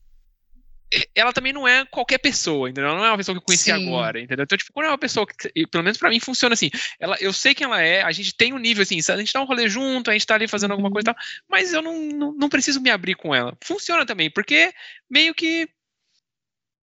[1.15, 2.89] ela também não é qualquer pessoa, entendeu?
[2.89, 3.87] Ela não é uma pessoa que eu conheci Sim.
[3.87, 4.43] agora, entendeu?
[4.43, 6.69] Então, tipo, quando é uma pessoa que, pelo menos para mim, funciona assim.
[6.99, 9.41] Ela, eu sei quem ela é, a gente tem um nível assim, a gente dá
[9.41, 11.15] um rolê junto, a gente tá ali fazendo alguma coisa e uhum.
[11.15, 13.57] tal, mas eu não, não, não preciso me abrir com ela.
[13.63, 14.73] Funciona também, porque
[15.09, 15.69] meio que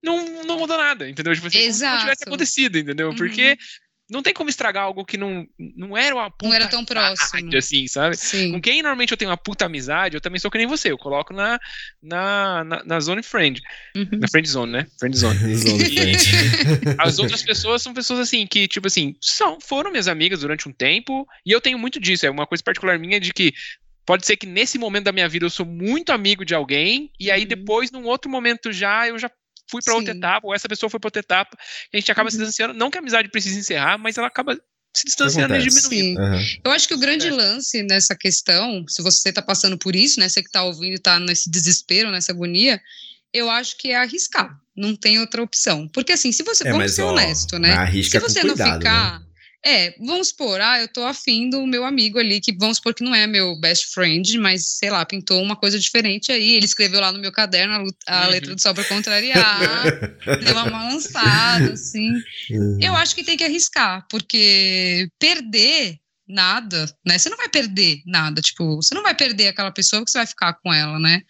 [0.02, 1.34] não, não mudou nada, entendeu?
[1.34, 1.94] Tipo assim, Exato.
[1.94, 3.10] não tivesse acontecido, entendeu?
[3.10, 3.16] Uhum.
[3.16, 3.58] Porque
[4.10, 7.56] não tem como estragar algo que não, não era uma puta Não era tão próximo.
[7.56, 8.16] assim, sabe?
[8.16, 8.52] Sim.
[8.52, 10.90] Com quem normalmente eu tenho uma puta amizade, eu também sou que nem você.
[10.90, 11.58] Eu coloco na,
[12.02, 13.60] na, na, na zone friend.
[13.94, 14.08] Uhum.
[14.12, 14.86] Na friend zone, né?
[14.98, 15.38] Friend zone.
[16.98, 20.72] as outras pessoas são pessoas assim, que, tipo assim, são, foram minhas amigas durante um
[20.72, 22.24] tempo, e eu tenho muito disso.
[22.24, 23.52] É uma coisa particular minha de que
[24.06, 27.30] pode ser que nesse momento da minha vida eu sou muito amigo de alguém, e
[27.30, 27.48] aí uhum.
[27.48, 29.30] depois, num outro momento já, eu já
[29.70, 31.56] fui para outra etapa, ou essa pessoa foi para outra etapa,
[31.92, 32.30] e a gente acaba uhum.
[32.30, 32.74] se distanciando.
[32.74, 34.58] Não que a amizade precise encerrar, mas ela acaba
[34.94, 36.20] se distanciando e diminuindo.
[36.20, 36.44] Uhum.
[36.64, 37.30] Eu acho que o grande é.
[37.30, 41.20] lance nessa questão, se você está passando por isso, né, você que está ouvindo está
[41.20, 42.80] nesse desespero, nessa agonia,
[43.32, 44.58] eu acho que é arriscar.
[44.76, 45.88] Não tem outra opção.
[45.88, 47.74] Porque assim, se você, é, vamos ser ó, honesto, né?
[48.02, 49.20] Se você não cuidado, ficar.
[49.20, 49.27] Né?
[49.64, 53.02] É, vamos supor, ah, eu tô afim do meu amigo ali, que vamos supor que
[53.02, 56.54] não é meu best friend, mas sei lá, pintou uma coisa diferente aí.
[56.54, 57.74] Ele escreveu lá no meu caderno
[58.06, 58.30] a, a uhum.
[58.30, 59.90] letra do sol pra contrariar,
[60.44, 62.12] deu uma balançada, assim.
[62.50, 62.78] Uhum.
[62.80, 67.18] Eu acho que tem que arriscar, porque perder nada, né?
[67.18, 70.26] Você não vai perder nada, tipo, você não vai perder aquela pessoa que você vai
[70.26, 71.22] ficar com ela, né?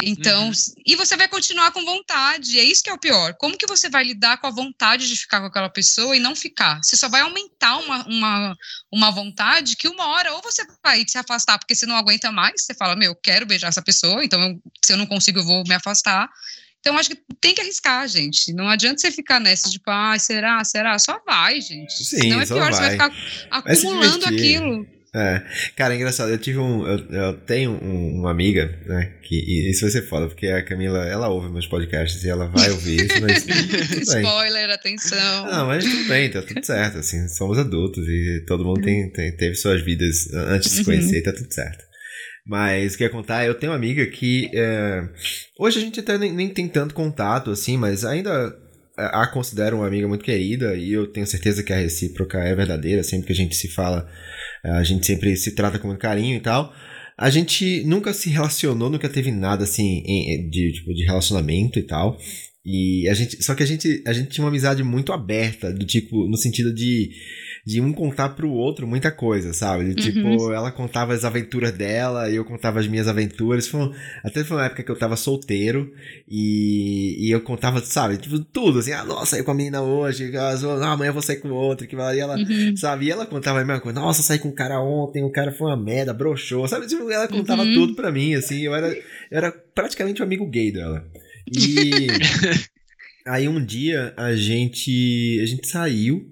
[0.00, 0.52] Então, uhum.
[0.86, 3.34] e você vai continuar com vontade, é isso que é o pior.
[3.34, 6.36] Como que você vai lidar com a vontade de ficar com aquela pessoa e não
[6.36, 6.78] ficar?
[6.84, 8.56] Você só vai aumentar uma, uma,
[8.92, 12.62] uma vontade que uma hora ou você vai se afastar porque você não aguenta mais,
[12.62, 15.44] você fala, meu, eu quero beijar essa pessoa, então eu, se eu não consigo eu
[15.44, 16.30] vou me afastar.
[16.78, 18.52] Então, acho que tem que arriscar, gente.
[18.52, 20.96] Não adianta você ficar nessa, tipo, ah, será, será?
[21.00, 21.92] Só vai, gente.
[22.04, 22.72] Sim, Senão é pior, vai.
[22.72, 23.12] você vai ficar
[23.50, 24.97] acumulando aquilo.
[25.18, 25.42] É,
[25.74, 26.30] cara, é engraçado.
[26.30, 26.86] Eu tive um.
[26.86, 29.14] Eu, eu tenho um, uma amiga, né?
[29.22, 32.70] Que isso vai ser foda, porque a Camila, ela ouve meus podcasts e ela vai
[32.70, 33.44] ouvir isso, mas.
[34.14, 35.46] Spoiler, atenção.
[35.46, 36.98] Não, mas tudo bem, tá tudo certo.
[36.98, 40.84] Assim, somos adultos e todo mundo tem, tem teve suas vidas antes de se uhum.
[40.84, 41.22] conhecer, uhum.
[41.24, 41.84] tá tudo certo.
[42.46, 44.50] Mas o que ia contar, eu tenho uma amiga que.
[44.54, 45.02] É,
[45.58, 48.56] hoje a gente até nem, nem tem tanto contato, assim, mas ainda
[48.98, 53.02] a considero uma amiga muito querida e eu tenho certeza que a recíproca é verdadeira.
[53.02, 54.08] Sempre que a gente se fala,
[54.62, 56.72] a gente sempre se trata com muito carinho e tal.
[57.16, 60.02] A gente nunca se relacionou, nunca teve nada assim
[60.50, 62.16] de, tipo, de relacionamento e tal.
[62.64, 65.86] E a gente, só que a gente, a gente tinha uma amizade muito aberta, do
[65.86, 67.10] tipo, no sentido de
[67.64, 69.92] de um contar pro outro muita coisa, sabe?
[69.92, 70.52] De, tipo, uhum.
[70.52, 73.68] ela contava as aventuras dela e eu contava as minhas aventuras.
[73.68, 73.90] Foi,
[74.24, 75.92] até foi uma época que eu tava solteiro
[76.28, 78.16] e, e eu contava, sabe?
[78.16, 80.54] Tipo, tudo, assim, ah, nossa, saí com a menina hoje, ah,
[80.92, 82.16] amanhã eu vou sair com outra, que vai.
[82.16, 82.76] E ela, uhum.
[82.76, 83.06] sabe?
[83.06, 85.68] E ela contava a mesma coisa, nossa, saí com um cara ontem, o cara foi
[85.68, 86.86] uma merda, broxou, sabe?
[86.86, 87.74] Tipo, ela contava uhum.
[87.74, 91.04] tudo pra mim, assim, eu era, eu era praticamente um amigo gay dela.
[91.52, 92.06] E.
[93.28, 96.26] Aí um dia a gente a gente saiu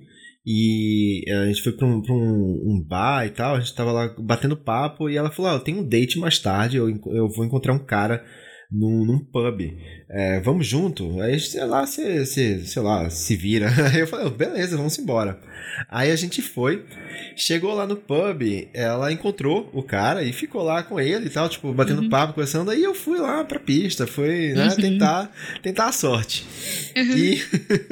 [0.46, 3.90] e a gente foi pra um, pra um, um, bar e tal, a gente tava
[3.90, 7.28] lá batendo papo e ela falou: ah, eu tenho um date mais tarde, eu, eu
[7.28, 8.24] vou encontrar um cara
[8.70, 9.76] num, num pub.
[10.08, 11.20] É, vamos junto?
[11.20, 13.68] Aí, sei lá, se, se, sei lá, se vira.
[13.92, 15.38] Aí eu falei, beleza, vamos embora.
[15.88, 16.84] Aí a gente foi,
[17.36, 21.48] chegou lá no pub, ela encontrou o cara e ficou lá com ele e tal,
[21.48, 22.08] tipo, batendo uhum.
[22.08, 22.70] papo, conversando.
[22.70, 24.76] Aí eu fui lá pra pista, fui, né, uhum.
[24.76, 26.46] tentar, tentar a sorte.
[26.96, 27.16] Uhum.
[27.16, 27.42] E,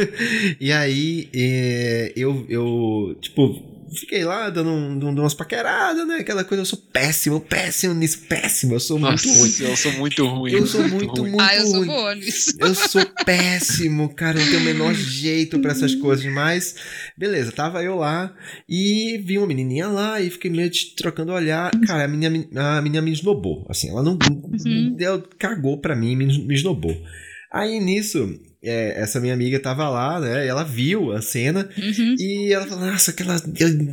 [0.60, 6.16] e aí é, eu, eu, tipo, fiquei lá dando, um, dando umas paqueradas, né?
[6.16, 8.74] Aquela coisa, eu sou péssimo, péssimo nisso, péssimo.
[8.74, 9.70] Eu sou Nossa, muito ruim.
[9.70, 10.52] Eu sou muito ruim.
[10.52, 12.56] Eu sou muito, muito, ah, eu sou boa nisso.
[12.58, 14.38] Eu sou péssimo, cara.
[14.38, 16.74] Não tenho o menor jeito para essas coisas, mas
[17.16, 18.34] beleza, tava eu lá
[18.68, 21.70] e vi uma menininha lá e fiquei meio trocando olhar.
[21.86, 23.66] Cara, a menina, a menina me esnobou.
[23.68, 24.12] Assim, ela não.
[24.14, 24.96] Uhum.
[24.98, 26.94] Ela cagou pra mim, me, me esnobou.
[27.52, 28.28] Aí nisso,
[28.64, 30.46] é, essa minha amiga tava lá, né?
[30.46, 32.16] ela viu a cena Uhum.
[32.18, 33.36] e ela falou, nossa, aquela,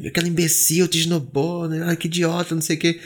[0.08, 1.96] aquela imbecil te esnobou, né?
[1.96, 3.00] Que idiota, não sei o quê.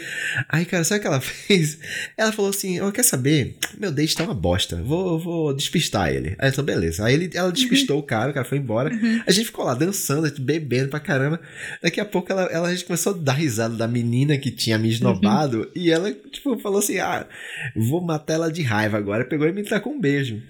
[0.49, 1.78] Aí, cara, sabe o que ela fez?
[2.17, 3.58] Ela falou assim, oh, quer saber?
[3.78, 6.30] Meu date tá uma bosta, vou, vou despistar ele.
[6.39, 7.06] Aí ela falou, beleza.
[7.06, 8.93] Aí ele, ela despistou o cara, o cara foi embora.
[8.93, 9.21] Uhum.
[9.25, 11.39] A gente ficou lá dançando, bebendo pra caramba.
[11.82, 14.78] Daqui a pouco ela, ela a gente começou a dar risada da menina que tinha
[14.78, 17.28] me esnobado e ela, tipo, falou assim, ah,
[17.75, 19.25] vou matar ela de raiva agora.
[19.25, 20.41] Pegou e me tacou um beijo.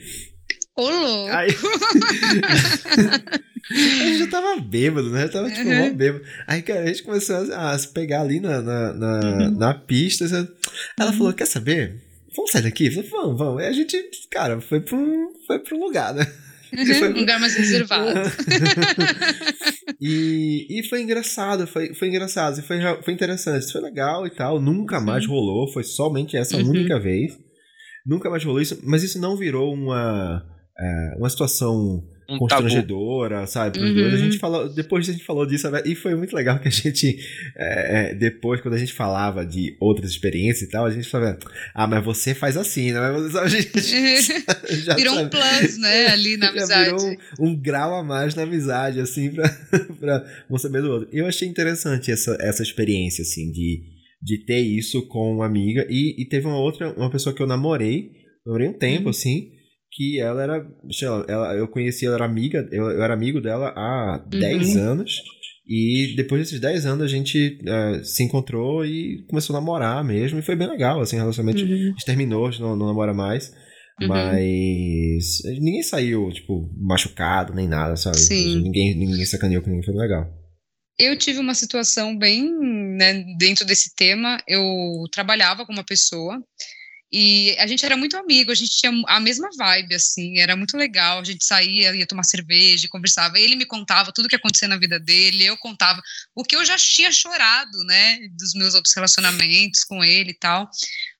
[0.77, 1.31] Ô, louco.
[1.31, 1.49] Aí.
[3.71, 5.21] a gente já tava bêbado, né?
[5.23, 5.93] Já tava tipo, Uhum.
[5.95, 6.23] bêbado.
[6.47, 9.51] Aí, cara, a gente começou a, a se pegar ali na, na, na, Uhum.
[9.57, 10.27] na pista.
[10.27, 10.49] sabe?
[10.99, 12.01] Ela falou: Quer saber?
[12.35, 12.91] Vamos sair daqui?
[12.91, 13.61] Falei, vamos, vamos.
[13.61, 13.97] Aí a gente,
[14.29, 16.27] cara, foi pro, foi pro lugar, né?
[16.73, 17.11] Uhum.
[17.15, 18.11] Um lugar mais reservado.
[20.01, 24.59] e, e foi engraçado, foi, foi engraçado, foi, foi interessante, foi legal e tal.
[24.59, 26.69] Nunca mais rolou, foi somente essa Uhum.
[26.71, 27.37] única vez.
[28.05, 30.43] Nunca mais rolou isso, mas isso não virou uma,
[30.79, 32.39] é, uma situação Um tabu.
[32.39, 33.77] constrangedora, sabe?
[33.77, 33.95] Pros Uhum.
[34.01, 34.13] dois.
[34.13, 35.87] A gente falou, depois a gente falou disso, sabe?
[35.89, 37.17] e foi muito legal que a gente,
[37.55, 41.37] é, é, depois, quando a gente falava de outras experiências e tal, a gente falava,
[41.73, 42.99] ah, mas você faz assim, né?
[42.99, 43.69] Mas a gente
[44.83, 46.85] já Virou um sabe- plus, né, ali na amizade.
[46.91, 49.47] virou um, um grau a mais na amizade, assim, pra,
[49.99, 51.09] pra um saber do outro.
[51.13, 53.81] Eu achei interessante essa, essa experiência, assim, de,
[54.21, 55.85] de ter isso com uma amiga.
[55.89, 58.09] E, e teve uma outra, uma pessoa que eu namorei,
[58.45, 59.09] namorei um tempo, Uhum.
[59.11, 59.51] assim,
[59.95, 63.69] que ela era, lá, ela, eu conheci, ela era amiga, eu, eu era amigo dela
[63.75, 65.21] há 10 anos.
[65.67, 70.37] E depois desses 10 anos a gente eh, se encontrou e começou a namorar mesmo.
[70.37, 71.59] E foi bem legal, assim, o relacionamento.
[71.63, 71.77] A Uhum.
[71.87, 73.51] gente terminou, a gente não, não namora mais.
[73.99, 74.07] Uhum.
[74.09, 78.17] Mas ninguém saiu, tipo, machucado nem nada, sabe?
[78.17, 78.61] Sim.
[78.61, 80.25] Ninguém, ninguém sacaneou com ninguém, foi legal.
[80.99, 82.47] Eu tive uma situação bem
[82.97, 84.37] né, dentro desse tema.
[84.47, 84.61] Eu
[85.11, 86.39] trabalhava com uma pessoa
[87.17, 90.75] e a gente era muito amigo, a gente tinha a mesma vibe, assim, era muito
[90.75, 91.19] legal.
[91.19, 93.39] A gente saía, ia tomar cerveja, conversava.
[93.39, 96.01] Ele me contava tudo o que acontecia na vida dele, eu contava
[96.35, 100.69] o que eu já tinha chorado, né, dos meus outros relacionamentos com ele e tal.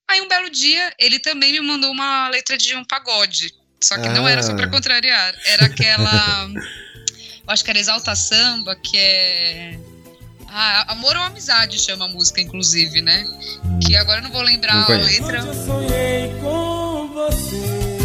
[0.05, 3.53] Aí um belo dia, ele também me mandou uma letra de um pagode.
[3.81, 4.69] Só que não era só para Ah.
[4.69, 6.49] contrariar, era aquela.
[6.53, 9.79] eu acho que era Exalta Samba, que é.
[10.47, 13.25] Ah, Amor ou Amizade chama a música, inclusive, né?
[13.85, 15.21] Que agora eu não vou lembrar Não a conheço.
[15.25, 15.39] letra.
[15.39, 17.95] Eu sonhei com você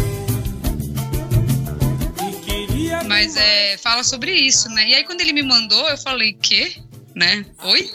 [3.07, 4.87] Mas é, fala sobre isso, né?
[4.89, 6.73] E aí quando ele me mandou, eu falei, quê?
[7.13, 7.45] Né?
[7.63, 7.89] Oi?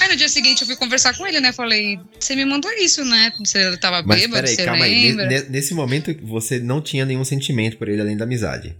[0.00, 1.52] Aí no dia seguinte eu fui conversar com ele, né?
[1.52, 3.32] Falei, você me mandou isso, né?
[3.44, 5.08] Você tava Mas bêbado, peraí, você calma aí.
[5.08, 5.26] lembra?
[5.26, 8.76] Ne- Nesse momento você não tinha nenhum sentimento por ele além da amizade.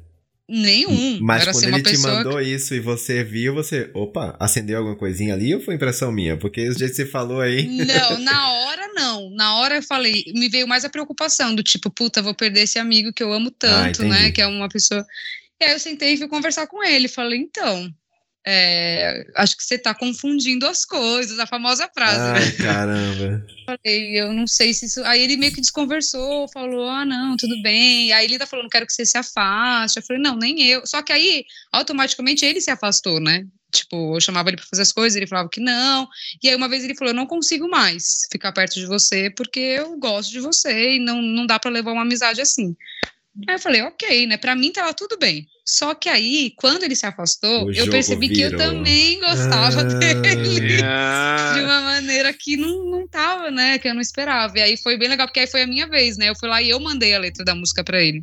[0.55, 1.19] Nenhum.
[1.23, 3.91] Mas Era quando assim, ele te mandou isso e você viu, você.
[3.95, 6.37] Opa, acendeu alguma coisinha ali ou foi impressão minha?
[6.37, 7.67] Porque o jeito que você falou aí.
[7.67, 9.31] Não, na hora não.
[9.31, 12.79] Na hora eu falei, me veio mais a preocupação do tipo, puta, vou perder esse
[12.79, 14.31] amigo que eu amo tanto, Ah, né?
[14.31, 15.07] Que é uma pessoa.
[15.59, 17.09] E aí eu sentei e fui conversar com ele.
[17.09, 17.91] Falei, então,
[18.45, 22.41] é, acho que você tá confundindo as coisas, a famosa frase, né?
[22.41, 23.47] Ai, caramba.
[23.65, 25.03] Falei, eu não sei se isso.
[25.05, 28.13] Aí ele meio que desconversou, falou: ah, não, tudo bem.
[28.13, 29.99] Aí ele tá falando, quero que você se afaste.
[29.99, 30.85] Eu falei, não, nem eu.
[30.85, 33.47] Só que aí, automaticamente, ele se afastou, né?
[33.73, 36.09] Tipo, eu chamava ele pra fazer as coisas, ele falava que não.
[36.43, 39.61] E aí, uma vez ele falou: eu não consigo mais ficar perto de você porque
[39.61, 42.75] eu gosto de você e não, não dá pra levar uma amizade assim.
[43.49, 44.37] Aí eu falei, ok, né?
[44.37, 45.47] Pra mim tava tudo bem.
[45.65, 48.63] Só que aí, quando ele se afastou, O eu percebi que eu virou.
[48.67, 49.85] também gostava Ah.
[49.85, 53.79] dele Ah, de uma maneira que não, não tava, né?
[53.79, 54.59] Que eu não esperava.
[54.59, 56.29] E aí foi bem legal, porque aí foi a minha vez, né?
[56.29, 58.23] Eu fui lá e eu mandei a letra da música pra ele.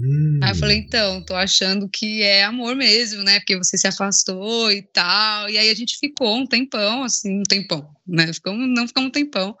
[0.00, 0.40] Hum.
[0.42, 3.38] Aí eu falei, então, tô achando que é amor mesmo, né?
[3.40, 5.50] Porque você se afastou e tal.
[5.50, 8.32] E aí a gente ficou um tempão, assim, um tempão, né?
[8.32, 9.54] Ficamos, não ficamos um tempão.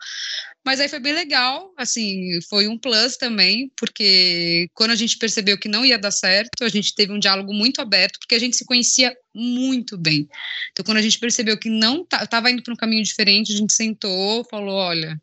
[0.64, 5.58] Mas aí foi bem legal, assim, foi um plus também, porque quando a gente percebeu
[5.58, 8.56] que não ia dar certo, a gente teve um diálogo muito aberto, porque a gente
[8.56, 10.28] se conhecia muito bem.
[10.70, 13.72] Então, quando a gente percebeu que não estava indo para um caminho diferente, a gente
[13.72, 15.18] sentou, falou, olha,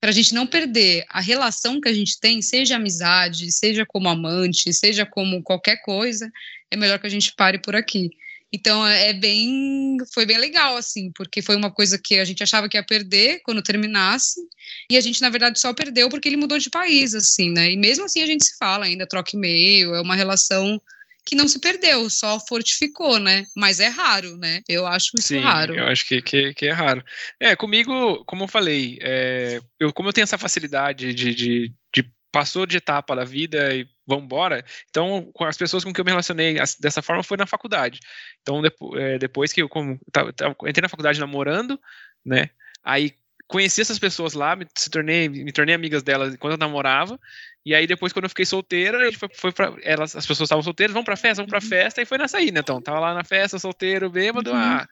[0.00, 4.08] para a gente não perder a relação que a gente tem, seja amizade, seja como
[4.08, 6.30] amante, seja como qualquer coisa,
[6.70, 8.10] é melhor que a gente pare por aqui.
[8.54, 12.68] Então é bem, foi bem legal assim, porque foi uma coisa que a gente achava
[12.68, 14.40] que ia perder quando terminasse,
[14.88, 17.72] e a gente na verdade só perdeu porque ele mudou de país assim, né?
[17.72, 20.80] E mesmo assim a gente se fala ainda, troca e-mail, é uma relação
[21.26, 23.44] que não se perdeu, só fortificou, né?
[23.56, 24.60] Mas é raro, né?
[24.68, 25.74] Eu acho isso Sim, raro.
[25.74, 27.02] eu acho que, que, que é raro.
[27.40, 32.04] É, comigo, como eu falei, é, eu, como eu tenho essa facilidade de, de, de
[32.30, 36.10] passou de etapa da vida e vambora, então com as pessoas com que eu me
[36.10, 38.00] relacionei dessa forma foi na faculdade.
[38.42, 38.60] Então
[38.98, 41.80] é, depois que eu como, tava- tava- entrei na faculdade namorando,
[42.24, 42.50] né?
[42.82, 43.14] Aí
[43.46, 47.18] conheci essas pessoas lá, me, se tornei, me tornei amigas delas enquanto eu namorava.
[47.66, 50.48] E aí depois, quando eu fiquei solteira, a gente foi, foi pra, elas, as pessoas
[50.48, 52.60] estavam solteiras, vão pra festa, vão pra festa, e foi nessa aí, né?
[52.60, 54.56] Então, tava lá na festa, solteiro, bêbado, Uhum.
[54.56, 54.86] ah,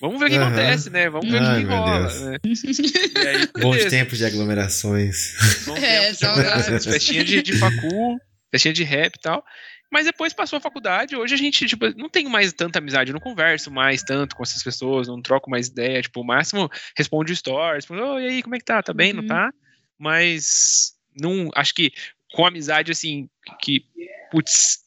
[0.00, 0.46] vamos ver o que Aham.
[0.46, 1.10] acontece, né?
[1.10, 2.30] Vamos ver o que, rola.
[2.30, 2.38] Né?
[3.26, 5.34] Aí, Bons tempos de aglomerações.
[5.66, 6.84] Bom É, tempo, saudades.
[6.84, 8.20] festinha de, de facu,
[8.52, 9.44] festinha de rap e tal.
[9.90, 13.14] Mas depois passou a faculdade, hoje a gente, tipo, não tenho mais tanta amizade, eu
[13.14, 17.32] não converso mais tanto com essas pessoas, não troco mais ideia, tipo, o máximo responde
[17.32, 18.82] o stories, tipo, oh, e aí, como é que tá?
[18.82, 19.26] Tá bem, não Uhum.
[19.28, 19.50] tá?
[19.98, 21.92] Mas não, acho que
[22.32, 23.28] com amizade, assim,
[23.60, 23.84] que,
[24.30, 24.78] putz,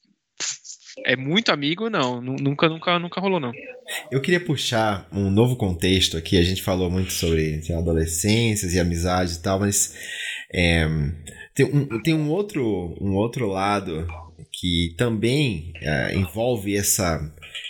[1.05, 3.51] é muito amigo, não, nu- nunca, nunca, nunca rolou, não.
[4.11, 6.37] Eu queria puxar um novo contexto aqui.
[6.39, 9.93] A gente falou muito sobre adolescências e amizades e tal, mas
[10.51, 10.87] é,
[11.55, 14.05] tem, um, tem um, outro, um outro lado
[14.51, 17.19] que também é, envolve essa,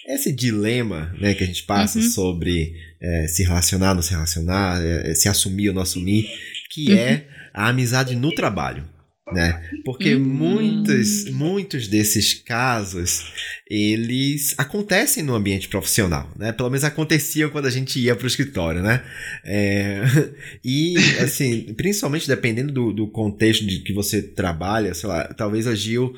[0.08, 2.06] esse dilema né, que a gente passa Uhum.
[2.10, 6.28] sobre é, se relacionar, não se relacionar, é, se assumir ou não assumir,
[6.72, 6.98] que Uhum.
[6.98, 8.88] é a amizade no trabalho.
[9.34, 9.60] Né?
[9.84, 10.20] Porque Hum.
[10.20, 13.34] muitos, muitos desses casos
[13.68, 16.52] eles acontecem no ambiente profissional, né?
[16.52, 19.04] Pelo menos aconteciam quando a gente ia para o escritório, né?
[19.44, 20.02] É,
[20.64, 25.74] e, assim, principalmente dependendo do, do contexto de que você trabalha, sei lá, talvez a
[25.74, 26.16] Gil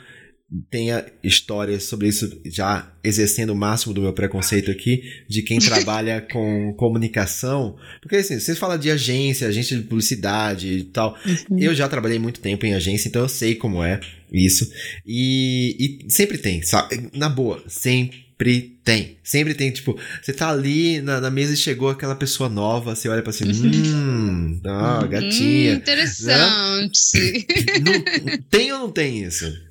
[0.71, 6.21] tenha histórias sobre isso já exercendo o máximo do meu preconceito aqui, de quem trabalha
[6.31, 7.75] com comunicação.
[8.01, 11.17] Porque, assim, vocês falam de agência, agência de publicidade e tal.
[11.57, 13.99] Eu já trabalhei muito tempo em agência, então eu sei como é
[14.31, 14.71] isso.
[15.05, 17.09] E, e sempre tem, sabe?
[17.13, 19.17] Na boa, sempre tem.
[19.23, 23.09] Sempre tem, tipo, você tá ali na, na mesa e chegou aquela pessoa nova, você
[23.09, 25.73] olha pra assim, hum, Hum, gatinha.
[25.73, 27.45] interessante.
[27.81, 29.66] Não- tem ou não tem isso?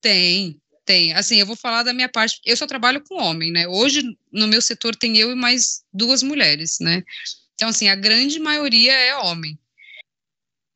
[0.00, 1.12] Tem, tem.
[1.12, 2.40] Assim, eu vou falar da minha parte.
[2.44, 3.68] Eu só trabalho com homem, né?
[3.68, 7.02] Hoje, no meu setor, tem eu e mais duas mulheres, né?
[7.54, 9.58] Então, assim, a grande maioria é homem.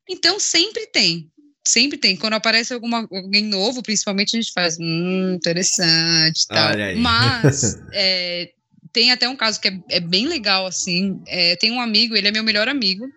[0.09, 1.31] Então, sempre tem.
[1.67, 2.15] Sempre tem.
[2.15, 6.73] Quando aparece alguma, alguém novo, principalmente, a gente faz, hum, interessante, tal.
[6.99, 8.53] Mas é,
[8.93, 11.21] tem até um caso que é, é bem legal, assim.
[11.27, 13.11] É, tem um amigo, ele é meu melhor amigo.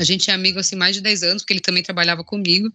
[0.00, 2.72] A gente é amigo, assim, mais de 10 anos, porque ele também trabalhava comigo.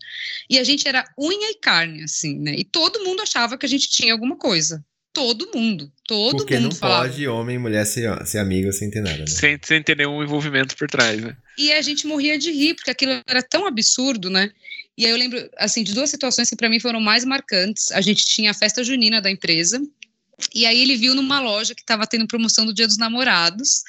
[0.50, 2.56] E a gente era unha e carne, assim, né?
[2.56, 4.84] E todo mundo achava que a gente tinha alguma coisa.
[5.12, 5.92] Todo mundo.
[6.06, 7.08] Todo Porque mundo não falava.
[7.08, 9.28] pode homem e mulher ser, ser amigo sem ter nada, né?
[9.28, 11.36] Sem, sem ter nenhum envolvimento por trás, né?
[11.58, 14.52] E a gente morria de rir, porque aquilo era tão absurdo, né?
[14.98, 17.92] E aí eu lembro, assim, de duas situações que para mim foram mais marcantes.
[17.92, 19.82] A gente tinha a festa junina da empresa,
[20.54, 23.84] e aí ele viu numa loja que estava tendo promoção do Dia dos Namorados,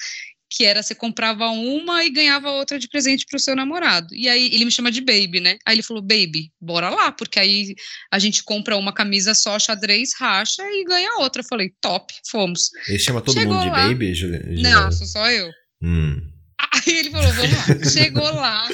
[0.49, 4.15] que era você comprava uma e ganhava outra de presente pro seu namorado.
[4.15, 5.59] E aí ele me chama de baby, né?
[5.67, 7.75] Aí ele falou: "Baby, bora lá, porque aí
[8.11, 11.43] a gente compra uma camisa só xadrez, racha e ganha outra".
[11.43, 12.71] Eu falei: "Top, fomos".
[12.89, 13.89] Ele chama todo Chegou mundo de lá.
[13.89, 14.43] baby, Julia?
[14.47, 15.51] Não, sou só eu.
[15.83, 16.21] Hum.
[16.59, 17.65] Aí ele falou, vamos lá.
[17.91, 18.69] Chegou lá,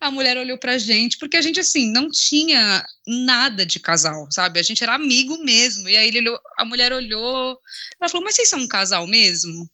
[0.00, 4.60] a mulher olhou pra gente, porque a gente, assim, não tinha nada de casal, sabe?
[4.60, 5.88] A gente era amigo mesmo.
[5.88, 7.58] E aí ele olhou, a mulher olhou,
[8.00, 9.68] ela falou, mas vocês são um casal mesmo?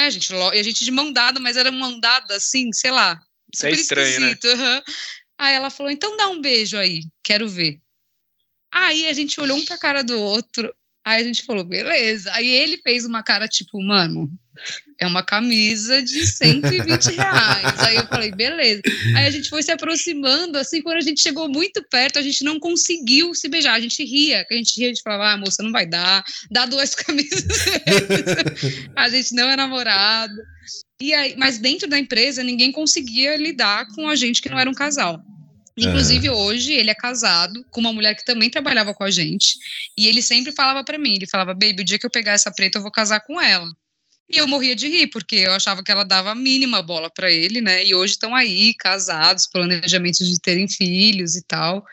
[0.00, 2.90] Aí a gente, e a gente de mão dada, mas era mão dada, assim, sei
[2.90, 3.20] lá,
[3.52, 4.32] é super estranho, né?
[4.32, 4.46] esquisito.
[4.48, 4.82] aham.
[5.38, 7.78] Aí ela falou, então dá um beijo aí, quero ver.
[8.72, 10.74] Aí a gente olhou um pra cara do outro,
[11.10, 12.30] aí a gente falou, beleza.
[12.32, 14.30] Aí ele fez uma cara tipo, mano,
[15.00, 17.80] é uma camisa de 120 reais.
[17.80, 18.82] Aí eu falei, beleza.
[19.16, 22.44] Aí a gente foi se aproximando, assim, quando a gente chegou muito perto, a gente
[22.44, 23.74] não conseguiu se beijar.
[23.74, 26.66] A gente ria, a gente ria, a gente falava, ah, moça, não vai dar, dá
[26.66, 27.44] duas camisas.
[28.94, 30.34] a gente não é namorado.
[31.00, 34.68] E aí, mas dentro da empresa, ninguém conseguia lidar com a gente que não era
[34.68, 35.22] um casal.
[35.88, 39.56] Inclusive, hoje, ele é casado com uma mulher que também trabalhava com a gente.
[39.96, 42.50] E ele sempre falava pra mim: ele falava, baby, o dia que eu pegar essa
[42.50, 43.68] preta, eu vou casar com ela.
[44.32, 47.30] E eu morria de rir, porque eu achava que ela dava a mínima bola pra
[47.30, 47.84] ele, né?
[47.84, 51.84] E hoje estão aí, casados, planejamentos de terem filhos e tal.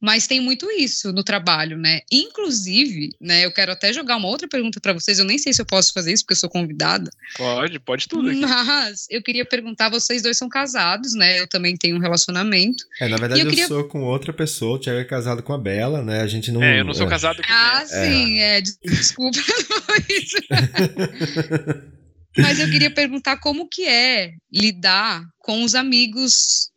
[0.00, 2.00] Mas tem muito isso no trabalho, né?
[2.12, 3.44] Inclusive, né?
[3.44, 5.18] Eu quero até jogar uma outra pergunta pra vocês.
[5.18, 7.10] Eu nem sei se eu posso fazer isso, porque eu sou convidada.
[7.36, 8.40] Pode, pode tudo aqui.
[8.40, 11.40] Mas eu queria perguntar: vocês dois são casados, né?
[11.40, 12.84] Eu também tenho um relacionamento.
[13.00, 15.52] É, na verdade eu eu, queria- sou com outra pessoa, o Thiago é casado com
[15.54, 16.20] a Bela, né?
[16.20, 16.62] A gente não.
[16.62, 17.10] É, eu não sou é.
[17.10, 18.60] casado com Ah, sim, é.
[18.60, 19.38] des- Desculpa.
[22.38, 26.70] Mas eu queria perguntar como que é lidar com os amigos,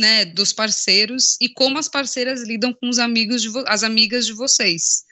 [0.00, 4.32] né, dos parceiros e como as parceiras lidam com os amigos de as amigas de
[4.32, 5.04] vocês.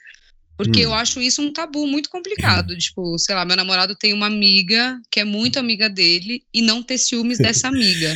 [0.57, 0.89] Porque Hum.
[0.89, 2.77] eu acho isso um tabu muito complicado.
[2.77, 6.83] Tipo, sei lá, meu namorado tem uma amiga que é muito amiga dele e não
[6.83, 8.13] ter ciúmes dessa amiga.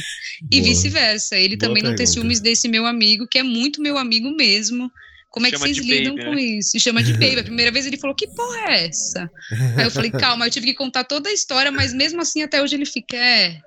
[0.51, 1.37] E vice-versa.
[1.37, 2.11] Ele Boa também não ter pergunta.
[2.11, 4.91] ciúmes desse meu amigo, que é muito meu amigo mesmo.
[5.29, 6.75] Como é que vocês lidam baby, com isso?
[6.75, 7.39] E chama de baby.
[7.39, 9.31] A primeira vez ele falou: Que porra é essa?
[9.77, 12.61] Aí eu falei: Calma, eu tive que contar toda a história, mas mesmo assim até
[12.61, 13.57] hoje ele fica: É,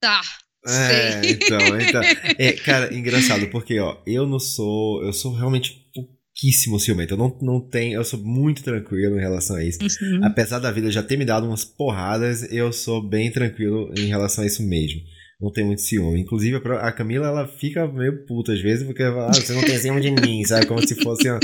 [0.00, 0.20] tá.
[0.66, 1.32] É, Sei.
[1.32, 2.02] então, então.
[2.38, 5.02] É, cara, engraçado, porque, ó, eu não sou.
[5.02, 7.14] Eu sou realmente pouquíssimo ciumento.
[7.14, 7.94] Eu não, não tenho.
[7.94, 9.78] Eu sou muito tranquilo em relação a isso.
[9.82, 10.24] Uhum.
[10.24, 14.44] Apesar da vida já ter me dado umas porradas, eu sou bem tranquilo em relação
[14.44, 15.00] a isso mesmo.
[15.40, 16.20] Não tenho muito ciúme.
[16.20, 19.62] Inclusive, a Camila, ela fica meio puta às vezes, porque ela fala, ah, você não
[19.62, 20.66] tem ciúme de mim, sabe?
[20.66, 21.38] Como se fosse um,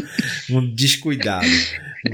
[0.51, 1.47] um descuidado.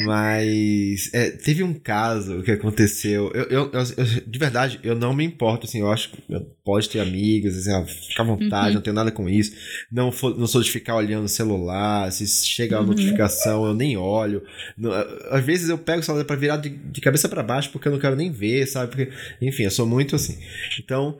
[0.04, 3.30] Mas é, teve um caso que aconteceu.
[3.32, 6.22] Eu, eu- eu- de verdade, eu não me importo, assim, eu acho que
[6.64, 8.74] pode ter amigos, assim, ah, fica à vontade, Uhum.
[8.74, 9.52] não tenho nada com isso.
[9.90, 12.86] Não, for- não sou de ficar olhando o celular, se chega a Uhum.
[12.88, 14.42] notificação, eu nem olho.
[14.76, 14.90] Não,
[15.30, 17.92] Às vezes eu pego o celular pra virar de, de cabeça pra baixo porque eu
[17.92, 18.88] não quero nem ver, sabe?
[18.94, 19.10] Porque,
[19.40, 20.36] enfim, eu sou muito assim.
[20.78, 21.18] Então,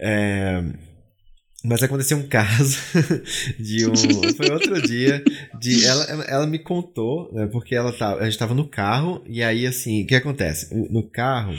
[0.00, 0.62] é,
[1.64, 2.78] Mas aconteceu um caso
[3.58, 3.94] de um.
[4.36, 5.22] Foi outro dia.
[5.60, 9.42] De, ela, ela, me contou, né, porque ela tava, a gente tava no carro, e
[9.42, 10.72] aí assim, o que acontece?
[10.90, 11.54] No carro,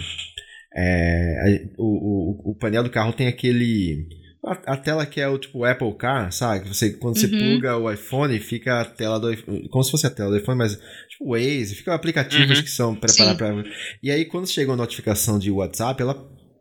[0.76, 4.08] é, o, o, o painel do carro tem aquele.
[4.46, 6.66] A, a tela que é o tipo Apple Car, sabe?
[6.70, 7.38] Você, quando você Uhum.
[7.60, 9.68] pluga o iPhone, fica a tela do iPhone.
[9.68, 10.80] Como se fosse a tela do iPhone, mas
[11.10, 12.64] tipo Waze, fica aplicativos Uhum.
[12.64, 13.64] que são preparados para.
[14.02, 16.14] E aí, quando chega uma notificação de WhatsApp, ela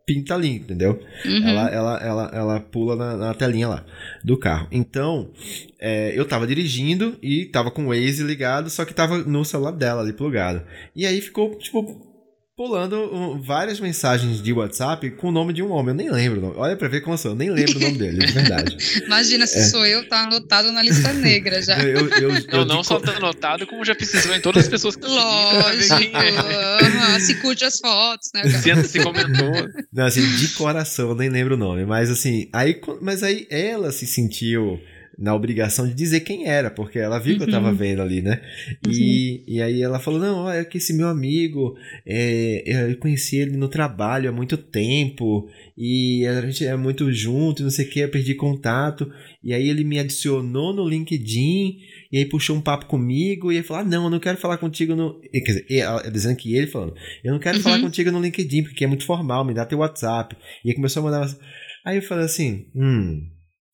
[0.08, 0.98] pinta ali, entendeu?
[1.26, 1.46] Uhum.
[1.46, 3.84] Ela, ela, ela, ela pula na, na telinha lá
[4.24, 4.66] do carro.
[4.72, 5.30] Então,
[5.78, 9.72] é, eu tava dirigindo e tava com o Waze ligado, só que tava no celular
[9.72, 10.62] dela ali plugado.
[10.96, 12.07] E aí ficou, tipo,
[12.58, 15.90] pulando um, várias mensagens de WhatsApp com o nome de um homem.
[15.90, 16.54] Eu nem lembro.
[16.56, 17.30] Olha pra ver como eu sou.
[17.30, 18.76] Eu nem lembro o nome dele, de verdade.
[19.06, 19.62] Imagina se É.
[19.62, 21.78] sou eu, tá anotado na lista negra já.
[21.78, 24.96] Eu, eu, Não, eu não só tá anotado, como já precisou em todas as pessoas
[24.96, 26.16] que ver Lógico.
[26.16, 27.20] é.
[27.20, 28.42] se curte as fotos, né?
[28.48, 29.52] Se, se comentou.
[29.92, 31.86] Não, assim, de coração, eu nem lembro o nome.
[31.86, 34.80] Mas assim, aí, mas aí ela se sentiu
[35.18, 37.74] na obrigação de dizer quem era, porque ela viu que eu tava Uhum.
[37.74, 38.40] vendo ali, né?
[38.86, 41.74] E, e aí ela falou: Não, olha que esse meu amigo,
[42.06, 42.62] é,
[42.92, 47.64] eu conheci ele no trabalho há muito tempo, e a gente é muito junto, e
[47.64, 49.10] não sei o que, eu perdi contato.
[49.42, 51.78] E aí ele me adicionou no LinkedIn,
[52.12, 54.58] e aí puxou um papo comigo, e ele falou: Ah, não, eu não quero falar
[54.58, 55.20] contigo no.
[55.20, 56.94] Quer dizer, ela- dizendo que ele falando:
[57.24, 57.62] Eu não quero Uhum.
[57.64, 60.36] falar contigo no LinkedIn, porque é muito formal, me dá teu WhatsApp.
[60.64, 61.36] E aí começou a mandar.
[61.84, 63.22] Aí eu falei assim: Hum,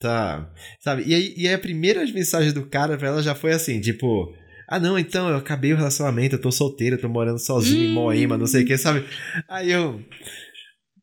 [0.09, 0.51] tá.
[0.81, 1.03] Sabe?
[1.07, 4.35] E aí, e aí a primeira mensagem do cara pra ela já foi assim: Tipo.
[4.69, 7.93] Ah, não, então eu acabei o relacionamento, eu tô solteiro, eu tô morando sozinho em.
[7.93, 9.05] Moema, não sei o que, sabe?
[9.49, 10.01] Aí eu.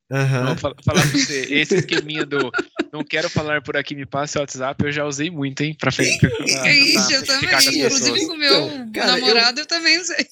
[0.09, 2.51] Vou fa- falar pra você, esse esqueminha do
[2.91, 5.73] não quero falar por aqui, me passe o WhatsApp, eu já usei muito, hein?
[5.79, 7.49] Pra, fe- pra, pra, É isso, eu pra também.
[7.49, 9.65] com Inclusive com o meu Então, cara, namorado eu...
[9.65, 10.27] também usei.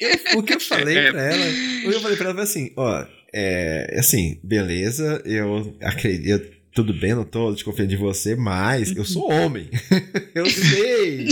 [0.00, 1.10] Eu- o que eu falei É.
[1.10, 3.04] pra ela, o que eu falei pra ela foi assim, ó,
[3.34, 6.48] é, assim, beleza, eu acredito,
[6.78, 9.68] tudo bem, não tô desconfiando de você, mas eu sou homem.
[10.34, 11.26] eu sei.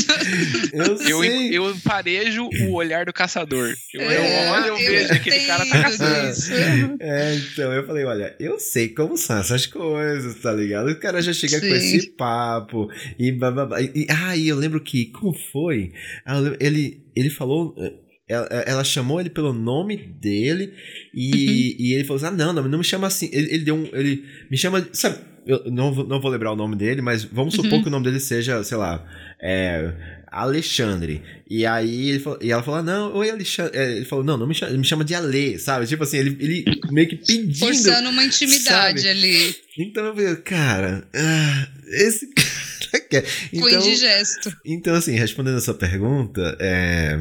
[0.73, 1.57] Eu Eu, sei.
[1.57, 3.73] eu parejo o olhar do caçador.
[3.95, 6.97] Eu, eu É, olho, eu, vejo que aquele cara tá caçando.
[7.01, 10.89] É, então eu falei, olha, eu sei como são essas coisas, tá ligado?
[10.91, 11.73] O cara já chega com Sim.
[11.97, 12.89] esse papo
[13.19, 13.81] e bababá.
[13.81, 15.93] E, e, ah, e eu lembro que, como foi?
[16.27, 17.75] Eu Ele, ele falou.
[17.79, 17.93] eh,
[18.29, 20.73] Ela, ela chamou ele pelo nome dele
[21.15, 23.31] e, e ele falou assim: Ah, não, não, não me chama assim.
[23.33, 23.87] Ele, ele deu um.
[23.93, 24.85] Ele me chama.
[24.93, 27.83] Sabe, eu não, vou- não vou lembrar o nome dele, mas vamos supor Uhum.
[27.83, 29.05] que o nome dele seja, sei lá,
[29.41, 29.93] é,
[30.31, 31.23] Alexandre.
[31.49, 33.77] E aí ele falou, e ela falou: Não, oi, Alexandre.
[33.79, 35.87] É, Ele falou: Não, não me chama, me chama de Ale, sabe?
[35.87, 37.55] Tipo assim, ele, ele meio que pedindo.
[37.57, 39.09] Forçando uma intimidade sabe?
[39.11, 39.57] ali.
[39.79, 43.25] Então eu falei, cara, ah, esse cara quer.
[43.53, 44.57] Então, indigesto.
[44.65, 47.19] então, assim, respondendo a sua pergunta, é,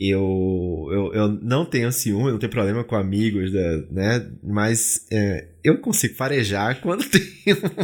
[0.00, 4.30] eu, eu, eu não tenho ciúme, eu não tenho problema com amigos, da, né?
[4.42, 7.20] Mas é, eu consigo farejar quando tem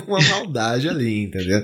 [0.08, 1.60] uma maldade ali, entendeu?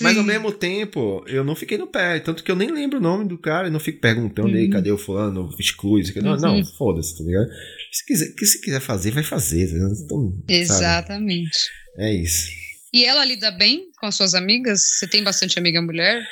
[0.00, 0.28] Mas ao Sim.
[0.28, 2.20] mesmo tempo, eu não fiquei no pé.
[2.20, 4.70] Tanto que eu nem lembro o nome do cara e não fico perguntando aí, Uhum.
[4.70, 6.02] cadê o fulano, exclui.
[6.02, 6.20] isso aqui.
[6.22, 6.40] Não, Uhum.
[6.40, 7.48] não foda-se, tá ligado?
[7.90, 9.66] Se quiser, que se quiser fazer, vai fazer.
[9.66, 9.74] tá?
[10.04, 10.52] Então, sabe?
[10.54, 11.58] Exatamente.
[11.98, 12.48] É isso.
[12.92, 14.80] E ela lida bem com as suas amigas?
[14.82, 16.24] Você tem bastante amiga mulher?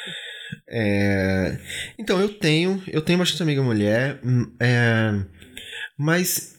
[0.69, 1.59] É,
[1.99, 5.13] Então, eu tenho, eu tenho bastante amiga mulher, hum, é,
[5.99, 6.59] mas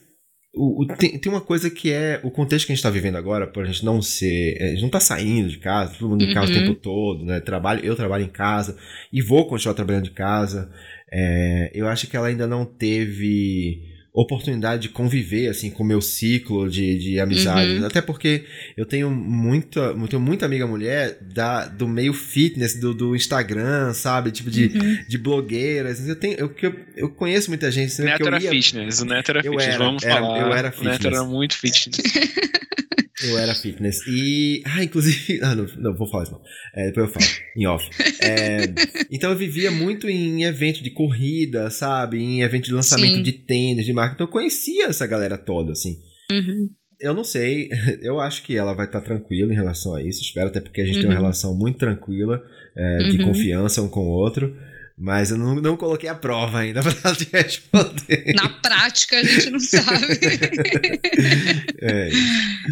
[0.53, 3.17] o, o- tem, tem uma coisa que é o contexto que a gente está vivendo
[3.17, 4.57] agora, por a gente não ser.
[4.61, 6.61] A gente não tá saindo de casa, todo mundo em casa o Uhum.
[6.65, 7.39] tempo todo, né?
[7.39, 8.77] Trabalho, eu trabalho em casa
[9.11, 10.71] e vou continuar trabalhando de casa.
[11.11, 13.81] É, eu acho que ela ainda não teve
[14.15, 17.79] oportunidade de conviver assim com o meu ciclo de, de amizades.
[17.81, 17.85] Uhum.
[17.85, 18.45] Até porque
[18.77, 23.93] eu tenho muita, eu tenho muita amiga mulher da, do meio fitness, do, do Instagram,
[23.93, 24.31] sabe?
[24.31, 24.97] Tipo de, Uhum.
[25.07, 26.07] de blogueiras.
[26.07, 27.93] Eu, tenho, eu, eu, eu conheço muita gente.
[28.01, 30.03] O né, Neto que eu era ia- fitness, o Neto era Eu fitness, era, vamos
[30.03, 30.39] era- falar.
[30.39, 31.05] eu era O Neto fitness.
[31.05, 32.01] era muito fitness.
[33.27, 34.01] Eu era fitness.
[34.07, 34.61] E.
[34.65, 35.39] Ah, inclusive.
[35.45, 36.41] Ah, não, não vou falar isso não.
[36.73, 37.89] É, depois eu falo, em off.
[38.21, 38.65] É,
[39.11, 42.17] então eu vivia muito em evento de corrida, sabe?
[42.17, 43.23] Em evento de lançamento Sim.
[43.23, 44.15] de tênis, de marca.
[44.15, 45.99] Então eu conhecia essa galera toda, assim.
[46.31, 46.69] Uhum.
[46.99, 47.69] eu não sei.
[48.01, 50.21] Eu acho que ela vai estar tranquila em relação a isso.
[50.21, 51.01] Espero até porque a gente uhum.
[51.01, 52.41] tem uma relação muito tranquila,
[52.75, 53.27] é, de uhum.
[53.27, 54.55] confiança um com o outro.
[54.97, 58.33] Mas eu não, não coloquei a prova ainda pra ela te responder.
[58.33, 60.19] Na prática, a gente não sabe.
[61.81, 62.09] é.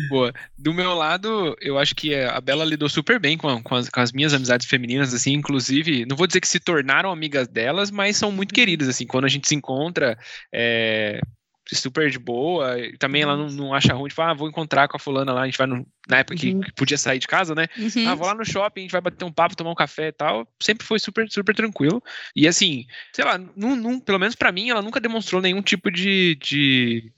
[0.09, 0.34] Boa.
[0.57, 3.99] Do meu lado, eu acho que a Bela lidou super bem com, com, as, com
[3.99, 8.15] as minhas amizades femininas, assim, inclusive, não vou dizer que se tornaram amigas delas, mas
[8.15, 10.17] são muito queridas, assim, quando a gente se encontra,
[10.53, 11.19] é,
[11.72, 12.80] super de boa.
[12.80, 15.41] E também ela não, não acha ruim, tipo, ah, vou encontrar com a fulana lá,
[15.41, 16.61] a gente vai no, na época uhum.
[16.61, 17.68] que, podia sair de casa, né?
[17.78, 18.07] Uhum.
[18.07, 20.11] Ah, vou lá no shopping, a gente vai bater um papo, tomar um café e
[20.11, 20.47] tal.
[20.61, 22.01] Sempre foi super, super tranquilo.
[22.36, 25.91] E assim, sei lá, num, num, pelo menos para mim, ela nunca demonstrou nenhum tipo
[25.91, 27.11] de, de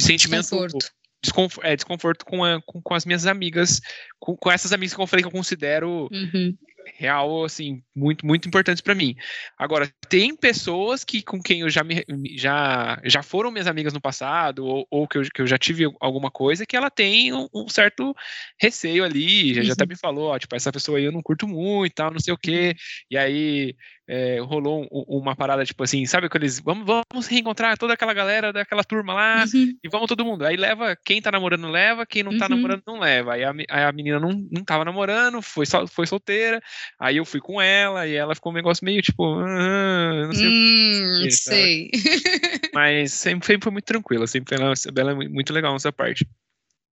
[0.00, 0.42] sentimento.
[0.42, 0.90] Desconforto.
[1.24, 3.80] Desconforto, é, desconforto com, a, com, com, as minhas amigas,
[4.18, 6.56] com, com, essas amigas que eu falei que eu considero uhum
[7.02, 9.16] real, assim, muito, muito importantes para mim.
[9.58, 12.04] Agora, tem pessoas que com quem eu já me,
[12.36, 15.84] já, já foram minhas amigas no passado, ou, ou que, eu, que eu já tive
[16.00, 18.14] alguma coisa, que ela tem um, um certo
[18.60, 19.66] receio ali, já, uhum.
[19.66, 19.88] já até uhum.
[19.88, 22.38] me falou, ó, tipo, essa pessoa aí eu não curto muito, tal, não sei o
[22.38, 22.74] quê,
[23.10, 23.74] e aí
[24.08, 28.52] é, rolou um, uma parada, tipo assim, sabe aqueles, vamos, vamos reencontrar toda aquela galera
[28.52, 29.74] daquela turma lá, uhum.
[29.82, 30.44] e vamos todo mundo.
[30.44, 32.56] Aí leva, quem tá namorando leva, quem não tá uhum.
[32.56, 33.34] namorando não leva.
[33.34, 36.60] Aí a, aí a menina não, não tava namorando, foi, sol, foi solteira,
[36.98, 40.48] aí eu fui com ela, e ela ficou um negócio meio tipo, ah, não sei
[40.48, 41.90] hum, o que, sei.
[42.74, 46.26] Mas sempre, sempre foi muito tranquila, sempre foi ela, ela é muito legal nessa parte.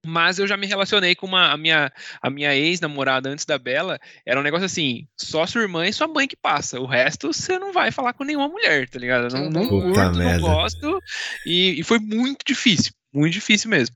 [0.07, 1.92] Mas eu já me relacionei com uma, a minha,
[2.22, 3.98] a minha ex-namorada antes da Bela.
[4.24, 6.80] Era um negócio assim: só sua irmã e sua mãe que passa.
[6.80, 9.32] O resto você não vai falar com nenhuma mulher, tá ligado?
[9.32, 11.01] Não, não curto, não gosto.
[11.44, 12.92] E, e foi muito difícil.
[13.12, 13.94] Muito difícil mesmo.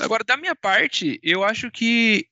[0.00, 2.26] Agora, da minha parte, eu acho que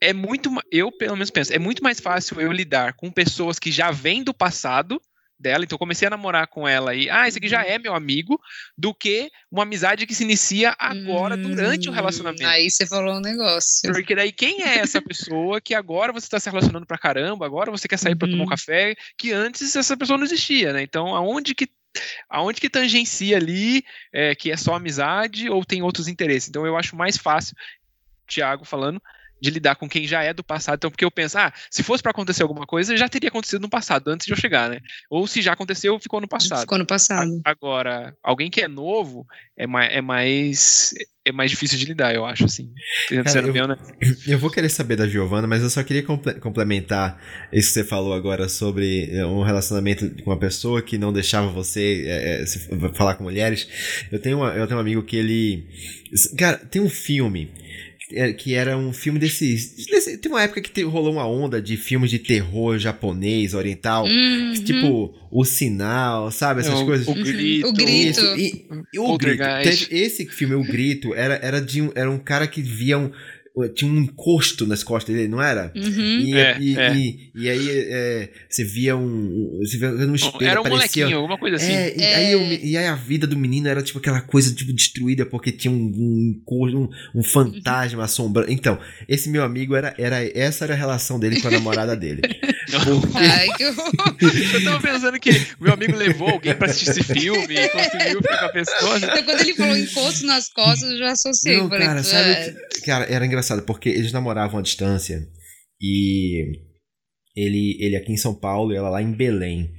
[0.00, 0.50] é muito.
[0.72, 4.24] Eu, pelo menos, penso, é muito mais fácil eu lidar com pessoas que já vêm
[4.24, 5.00] do passado
[5.38, 7.68] dela, então comecei a namorar com ela e, ah, esse aqui já uhum.
[7.68, 8.40] é meu amigo,
[8.76, 12.46] do que uma amizade que se inicia agora, hum, durante o hum, relacionamento.
[12.46, 13.92] Aí você falou um negócio.
[13.92, 17.70] Porque daí quem é essa pessoa que agora você está se relacionando pra caramba, agora
[17.70, 18.18] você quer sair uhum.
[18.18, 20.82] para tomar um café, que antes essa pessoa não existia, né?
[20.82, 21.68] Então, aonde que
[22.28, 26.48] aonde que tangencia ali é, que é só amizade ou tem outros interesses?
[26.48, 27.56] Então eu acho mais fácil,
[28.26, 29.00] Tiago falando,
[29.44, 30.76] de lidar com quem já é do passado.
[30.76, 33.68] Então, porque eu penso, ah, se fosse para acontecer alguma coisa, já teria acontecido no
[33.68, 34.80] passado, antes de eu chegar, né?
[35.10, 36.60] Ou se já aconteceu, ficou no passado.
[36.60, 37.30] Ficou no passado.
[37.44, 40.94] Agora, alguém que é novo é mais, é mais,
[41.26, 42.72] é mais difícil de lidar, eu acho, assim.
[43.08, 43.76] Cara, eu, né?
[44.26, 47.20] eu vou querer saber da Giovana, mas eu só queria complementar
[47.52, 51.48] isso que você falou agora sobre eh, um relacionamento com uma pessoa que não deixava
[51.48, 53.68] você é, é, falar com mulheres.
[54.10, 55.68] Eu tenho, uma, eu tenho um amigo que ele.
[56.38, 57.52] Cara, tem um filme
[58.36, 59.86] que era um filme desses.
[59.86, 64.04] Desse, tem uma época que te, rolou uma onda de filmes de terror japonês, oriental.
[64.04, 64.52] Uhum.
[64.64, 66.60] Tipo, o sinal, sabe?
[66.60, 67.08] Essas é, coisas.
[67.08, 67.68] O grito.
[67.68, 68.20] O grito.
[68.36, 69.42] E, e, o, grito.
[69.90, 73.10] esse filme, O Grito, era, era, de um, era um cara que via um
[73.74, 75.72] tinha um encosto nas costas dele, não era?
[75.76, 76.20] Uhum.
[76.20, 76.96] E, é, e, é.
[76.96, 79.60] E, e, aí é, você via um.
[79.60, 80.50] Você via um espelho.
[80.50, 81.72] Era um parecia, molequinho, alguma coisa assim.
[81.72, 84.72] É, e, aí, eu, e aí a vida do menino era tipo aquela coisa tipo,
[84.72, 88.04] destruída porque tinha um, um, um, um fantasma uhum.
[88.04, 88.50] assombrando.
[88.50, 88.76] Então,
[89.08, 90.16] esse meu amigo era, era.
[90.36, 92.22] Essa era a relação dele com a namorada dele.
[92.70, 93.18] Porque...
[93.18, 97.68] Ai, que eu tava pensando que meu amigo levou alguém pra assistir esse filme e
[97.68, 98.96] conseguiu ficar com a pessoa.
[98.98, 101.58] Então, quando ele falou encosto nas costas, eu já associei.
[101.58, 102.54] Não, cara, sabe, é.
[102.84, 105.28] cara, era engraçado engraçado, porque eles namoravam à distância
[105.80, 106.60] e
[107.36, 109.70] ele, ele aqui em São Paulo e ela lá em Belém.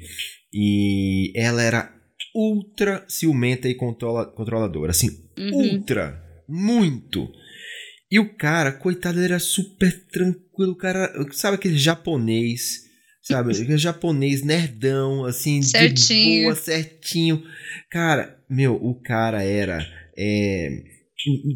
[0.53, 1.91] E ela era
[2.33, 4.91] ultra ciumenta e controla, controladora.
[4.91, 5.73] Assim, uhum.
[5.73, 6.21] ultra.
[6.47, 7.27] Muito.
[8.11, 10.73] E o cara, coitado, ele era super tranquilo.
[10.73, 12.85] O cara, sabe aquele japonês,
[13.21, 13.51] sabe?
[13.59, 16.35] Aquele japonês nerdão, assim, certinho.
[16.37, 17.43] de boa, certinho.
[17.89, 19.85] Cara, meu, o cara era.
[20.17, 20.94] É,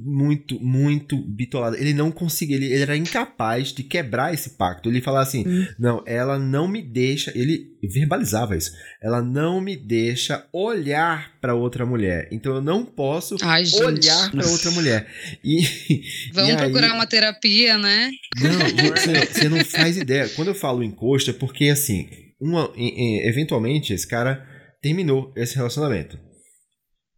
[0.03, 1.75] muito, muito bitolado.
[1.75, 4.89] Ele não conseguia, ele, ele, era incapaz de quebrar esse pacto.
[4.89, 5.67] Ele falava assim: hum.
[5.77, 7.31] não, ela não me deixa.
[7.35, 8.71] Ele verbalizava isso.
[9.01, 12.27] Ela não me deixa olhar para outra mulher.
[12.31, 15.07] Então eu não posso Ai, olhar para outra mulher.
[15.43, 15.61] E,
[16.33, 18.11] Vamos e procurar aí, uma terapia, né?
[18.41, 20.29] Não, você, você não faz ideia.
[20.29, 22.07] Quando eu falo encosto, é porque assim,
[22.39, 24.45] uma, eventualmente esse cara
[24.81, 26.28] terminou esse relacionamento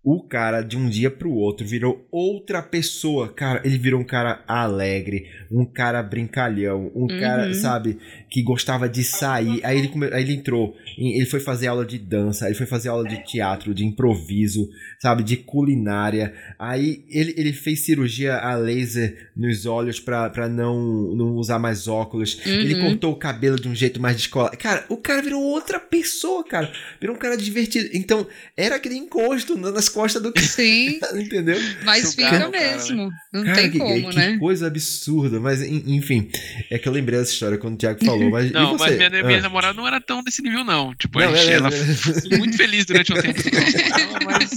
[0.04, 3.32] o cara de um dia pro outro virou outra pessoa.
[3.32, 7.20] Cara, ele virou um cara alegre, um cara brincalhão, um uhum.
[7.20, 7.97] cara, sabe,
[8.30, 9.60] que gostava de sair.
[9.64, 10.08] Aí ele, come...
[10.08, 13.74] aí ele entrou, ele foi fazer aula de dança, ele foi fazer aula de teatro,
[13.74, 16.34] de improviso, sabe, de culinária.
[16.58, 21.88] Aí ele, ele fez cirurgia a laser nos olhos pra, pra não, não usar mais
[21.88, 22.39] óculos.
[22.45, 22.52] Uhum.
[22.52, 24.58] Ele cortou o cabelo de um jeito mais descolado.
[24.58, 26.72] Cara, o cara virou outra pessoa, cara.
[26.99, 27.89] Virou um cara divertido.
[27.93, 28.26] Então,
[28.56, 30.99] era aquele encosto nas costas do Sim.
[31.16, 31.58] entendeu?
[31.84, 33.12] Mas Sugar fica no cara, mesmo.
[33.34, 34.38] Não Cara, tem que, como, que né?
[34.38, 36.30] coisa absurda, mas en- enfim,
[36.70, 38.98] é que eu lembrei dessa história quando o Thiago falou, mas e Não, você?
[38.98, 39.42] mas minha, minha Ah.
[39.42, 40.94] namorada não era tão nesse nível, não.
[40.96, 43.39] Tipo, Não, a gente- é, ela é, foi muito feliz durante um tempo.
[44.26, 44.50] mas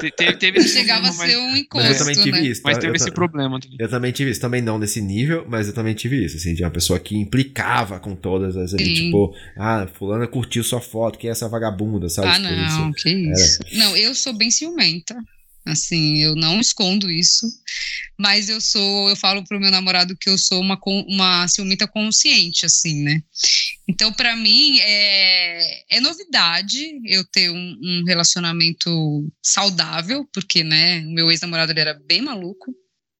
[0.00, 2.46] te- teve, teve Chegava a problema, ser um Mas eu também tive né?
[2.46, 2.76] isso, mas, tá?
[2.76, 3.60] mas teve eu, esse problema.
[3.60, 3.76] também.
[3.80, 6.62] eu também tive isso, também não nesse nível, mas eu também tive isso, assim, de
[6.62, 11.26] uma pessoa que implicava com todas as ali, tipo, ah, fulana curtiu sua foto, que
[11.28, 12.28] é essa vagabunda, sabe?
[12.28, 12.78] Ah, Tipo, isso.
[12.78, 13.58] não, que isso.
[13.72, 15.16] Não, eu sou bem ciumenta.
[15.66, 17.46] Assim, eu não escondo isso,
[18.18, 22.64] mas eu sou, eu falo pro meu namorado que eu sou uma, uma ciumenta consciente,
[22.64, 23.22] assim, né?
[23.86, 31.10] Então, pra mim, é, é novidade eu ter um, um relacionamento saudável, porque, né, o
[31.10, 32.74] meu ex-namorado ele era bem maluco,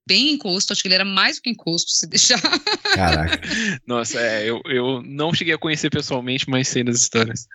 [0.06, 2.40] bem encosto, acho que ele era mais do que encosto, se deixar.
[2.94, 3.40] Caraca.
[3.86, 7.46] Nossa, é, eu, eu não cheguei a conhecer pessoalmente, mas sei das histórias.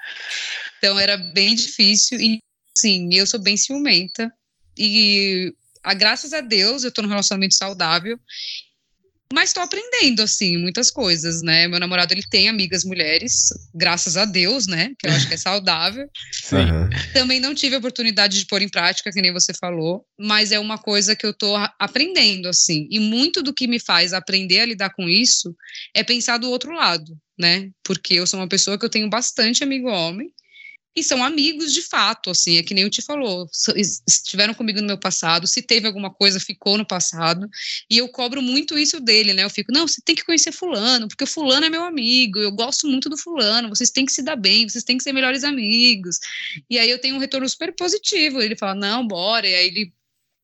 [0.78, 2.38] Então era bem difícil e
[2.78, 4.32] sim, eu sou bem ciumenta
[4.78, 5.54] e
[5.84, 8.20] a, graças a Deus eu tô num relacionamento saudável.
[9.34, 11.68] Mas estou aprendendo, assim, muitas coisas, né?
[11.68, 14.94] Meu namorado, ele tem amigas mulheres, graças a Deus, né?
[15.00, 16.08] Que eu acho que é saudável.
[17.14, 20.60] Também não tive a oportunidade de pôr em prática, que nem você falou, mas é
[20.60, 22.88] uma coisa que eu tô a- aprendendo, assim.
[22.92, 25.56] E muito do que me faz aprender a lidar com isso
[25.96, 27.72] é pensar do outro lado, né?
[27.84, 30.32] Porque eu sou uma pessoa que eu tenho bastante amigo homem
[30.96, 33.48] e são amigos de fato, assim, é que nem o Ti falou,
[34.08, 37.48] estiveram comigo no meu passado, se teve alguma coisa, ficou no passado,
[37.90, 39.44] e eu cobro muito isso dele, né?
[39.44, 42.52] Eu fico, não, você tem que conhecer fulano, porque o fulano é meu amigo, eu
[42.52, 45.44] gosto muito do fulano, vocês têm que se dar bem, vocês têm que ser melhores
[45.44, 46.20] amigos.
[46.70, 48.42] E aí eu tenho um retorno super positivo.
[48.42, 49.48] Ele fala, não, bora.
[49.48, 49.94] E aí ele,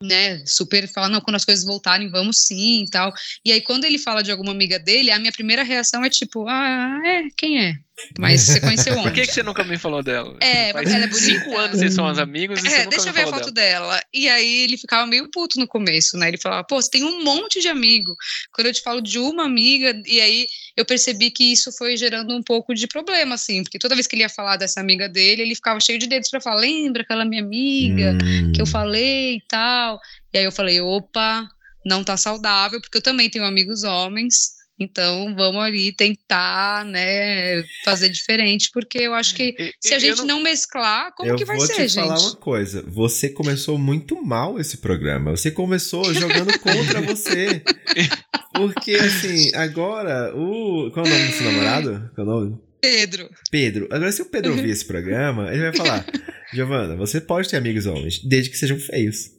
[0.03, 3.13] né, super fala, não, quando as coisas voltarem, vamos sim e tal.
[3.45, 6.47] E aí quando ele fala de alguma amiga dele, a minha primeira reação é tipo,
[6.47, 7.75] ah, é, quem é?
[8.17, 9.11] Mas você conheceu Por onde?
[9.21, 10.35] que, que você nunca me falou dela?
[10.41, 11.25] É, Faz ela é bonita.
[11.25, 13.87] cinco anos vocês são as amigos e você É, deixa eu ver a foto dela.
[13.91, 14.01] dela.
[14.13, 16.27] E aí ele ficava meio puto no começo, né?
[16.27, 18.15] Ele falava, pô, você tem um monte de amigo.
[18.53, 22.35] Quando eu te falo de uma amiga, e aí eu percebi que isso foi gerando
[22.35, 25.41] um pouco de problema, assim, porque toda vez que ele ia falar dessa amiga dele,
[25.43, 28.51] ele ficava cheio de dedos pra falar, lembra aquela minha amiga Hum.
[28.53, 29.99] que eu falei e tal.
[30.33, 31.47] E aí eu falei, opa,
[31.85, 34.58] não tá saudável, porque eu também tenho amigos homens.
[34.79, 39.99] Então vamos ali tentar, né, fazer diferente, porque eu acho que E- se a eu
[39.99, 42.27] gente não- não mesclar, como eu que vai vou ser, te falar gente?
[42.27, 42.83] uma coisa.
[42.87, 45.31] Você começou muito mal esse programa.
[45.31, 47.61] Você começou jogando contra você.
[48.53, 50.91] Porque, assim, agora o.
[50.91, 52.11] Qual é o nome do seu namorado?
[52.15, 52.57] Qual é o nome?
[52.81, 53.29] Pedro.
[53.51, 53.87] Pedro.
[53.91, 56.05] Agora, se o Pedro ouvir esse programa, ele vai falar:
[56.53, 59.31] Giovana, você pode ter amigos homens, desde que sejam feios.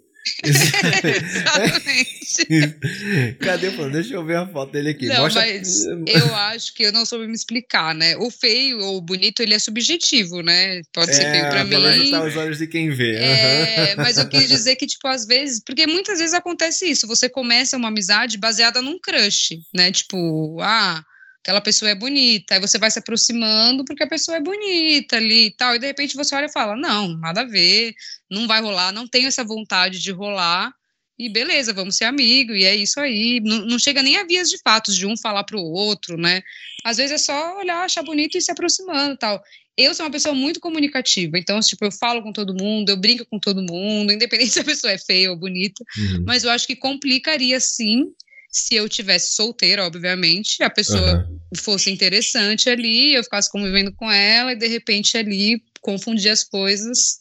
[0.45, 2.21] Exatamente.
[3.41, 3.93] Cadê o plano?
[3.93, 5.07] Deixa eu ver a foto dele aqui.
[5.07, 5.43] Não, Mostra...
[5.43, 8.16] mas eu acho que eu não soube me explicar, né?
[8.16, 10.83] O feio ou o bonito, ele é subjetivo, né?
[10.93, 12.11] Pode ser feio pra É, mim.
[12.11, 13.16] botar os olhos de quem vê.
[13.16, 17.29] É, mas eu quis dizer que, tipo, às vezes, porque muitas vezes acontece isso, você
[17.29, 19.91] começa uma amizade baseada num crush, né?
[19.91, 21.03] Tipo, ah,
[21.43, 25.47] aquela pessoa é bonita, aí você vai se aproximando porque a pessoa é bonita ali
[25.47, 27.95] e tal, e de repente você olha e fala, não, nada a ver,
[28.30, 30.72] não vai rolar, não tenho essa vontade de rolar,
[31.18, 34.49] e beleza, vamos ser amigo, e é isso aí, não, não chega nem a vias
[34.49, 36.43] de fatos de um falar pro outro, né?
[36.84, 39.43] Às vezes é só olhar, achar bonito e se aproximando e tal.
[39.76, 43.26] Eu sou uma pessoa muito comunicativa, então, tipo, eu falo com todo mundo, eu brinco
[43.26, 46.24] com todo mundo, independente se a pessoa é feia ou bonita, Uhum.
[46.26, 48.05] mas eu acho que complicaria sim
[48.51, 51.38] se eu tivesse solteira, obviamente, a pessoa Aham.
[51.57, 57.20] fosse interessante ali, eu ficasse convivendo com ela e de repente ali confundir as coisas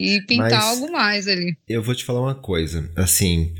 [0.00, 1.56] e pintar Mas- algo mais ali.
[1.68, 2.90] Eu vou te falar uma coisa.
[2.96, 3.54] Assim,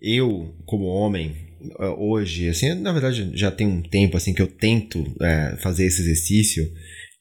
[0.00, 1.34] eu, como homem,
[1.80, 5.86] eh, hoje, assim, na verdade já tem um tempo assim que eu tento eh, fazer
[5.86, 6.70] esse exercício,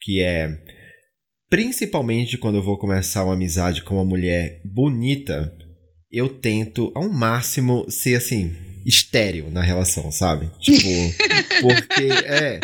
[0.01, 0.49] que é
[1.49, 5.51] principalmente quando eu vou começar uma amizade com uma mulher bonita,
[6.11, 8.53] eu tento ao máximo ser assim
[8.87, 10.49] estéreo na relação, sabe?
[10.61, 10.87] Tipo,
[11.61, 12.59] porque é,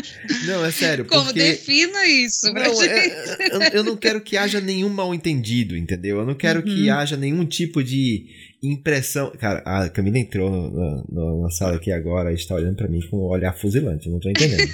[0.45, 2.51] não é sério, Como porque defina isso?
[2.53, 2.89] pra não, gente?
[2.89, 6.19] é- eu, eu não quero que haja nenhum mal entendido, entendeu?
[6.19, 6.95] Eu não quero que Uhum.
[6.97, 8.25] haja nenhum tipo de
[8.63, 9.31] impressão.
[9.37, 12.87] Cara, a Camila entrou no- no- no- na sala aqui agora e está olhando pra
[12.87, 14.71] mim com um olhar fuzilante, eu não tô entendendo.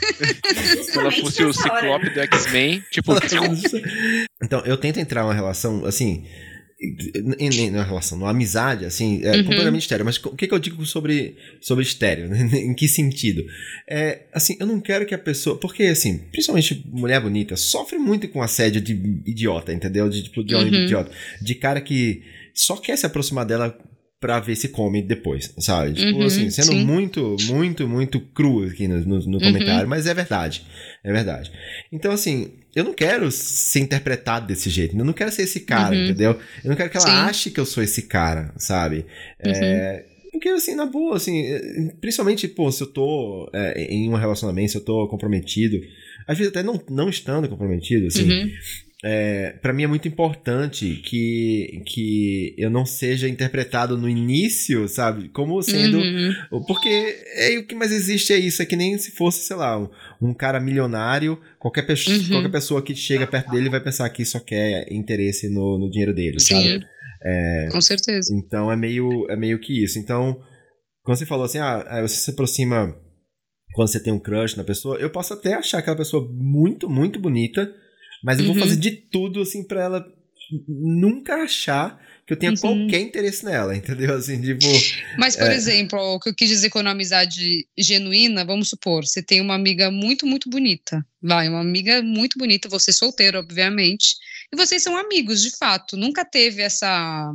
[0.84, 1.52] Se ela fosse o.
[1.52, 3.14] Ciclope do X-Men, tipo,
[4.44, 6.24] então, eu tento entrar numa relação, assim.
[6.82, 9.44] Em- em- Numa relação, numa amizade, assim, é Uhum.
[9.44, 10.06] completamente estéreo.
[10.06, 12.30] Mas o que, que eu digo sobre, sobre estéreo?
[12.56, 13.44] em que sentido?
[13.90, 15.58] É, assim, eu não quero que a pessoa.
[15.60, 18.94] Porque, assim, principalmente mulher bonita, sofre muito com assédio de
[19.26, 20.10] idiota, entendeu?
[20.10, 20.68] De tipo, de Uhum.
[20.68, 21.12] idiota.
[21.42, 22.22] De cara que
[22.54, 23.78] só quer se aproximar dela
[24.22, 25.94] pra ver se come depois, sabe?
[25.94, 26.84] Tipo Uhum, assim, sendo sim.
[26.86, 29.40] muito, muito, muito cru aqui no, no, no Uhum.
[29.40, 30.62] comentário, mas é verdade.
[31.04, 31.50] É verdade.
[31.90, 34.96] Então, assim, eu não quero ser interpretado desse jeito.
[34.98, 36.04] Eu não quero ser esse cara, Uhum.
[36.06, 36.40] entendeu?
[36.64, 37.12] Eu não quero que ela Sim.
[37.30, 39.06] ache que eu sou esse cara, sabe?
[39.46, 39.52] Uhum.
[39.54, 44.16] É, porque, assim, na boa, assim, é, principalmente, pô, se eu tô é, em um
[44.16, 45.80] relacionamento, se eu tô comprometido,
[46.28, 48.52] às vezes até não, não estando comprometido, assim, Uhum.
[49.04, 55.30] é, para mim é muito importante que, que eu não seja interpretado no início, sabe?
[55.30, 55.98] Como sendo.
[55.98, 56.64] Uhum.
[56.68, 56.88] Porque
[57.36, 58.62] é, o que mais existe é isso.
[58.62, 59.90] É que nem se fosse, sei lá, um,
[60.22, 62.30] um cara milionário, qualquer, pe Uhum.
[62.32, 66.14] qualquer pessoa que chega perto dele vai pensar que só quer interesse no, no dinheiro
[66.14, 66.86] dele, Sim, sabe?
[67.24, 68.34] É, com certeza.
[68.34, 69.98] então é meio, é meio que isso.
[70.00, 70.40] Então,
[71.04, 72.96] quando você falou assim, ah, você se aproxima
[73.74, 77.20] quando você tem um crush na pessoa, eu posso até achar aquela pessoa muito, muito
[77.20, 77.72] bonita,
[78.24, 78.60] mas eu vou Uhum.
[78.62, 80.06] fazer de tudo, assim, pra ela
[80.68, 82.00] nunca achar
[82.30, 82.58] que eu tenha Uhum.
[82.60, 84.14] qualquer interesse nela, entendeu?
[84.16, 84.64] Assim, tipo.
[85.18, 85.56] Mas, por É.
[85.56, 89.56] exemplo, o que eu quis dizer com uma amizade genuína, vamos supor, você tem uma
[89.56, 91.04] amiga muito, muito bonita.
[91.20, 94.16] Vai, uma amiga muito bonita, você solteiro, obviamente.
[94.54, 95.98] E vocês são amigos, de fato.
[95.98, 97.32] Nunca teve essa,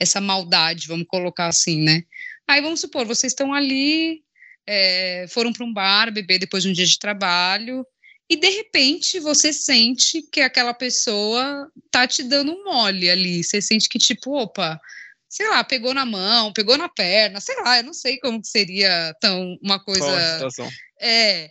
[0.00, 2.02] essa maldade, vamos colocar assim, né?
[2.48, 4.22] Aí vamos supor, vocês estão ali,
[4.66, 7.84] é, foram para um bar beber depois de um dia de trabalho.
[8.30, 13.44] E de repente você sente que aquela pessoa tá te dando um mole ali.
[13.44, 14.80] Você sente que, tipo, opa,
[15.28, 18.48] sei lá, pegou na mão, pegou na perna, sei lá, eu não sei como que
[18.48, 20.32] seria tão uma coisa.
[20.34, 20.70] situação?
[21.00, 21.50] É.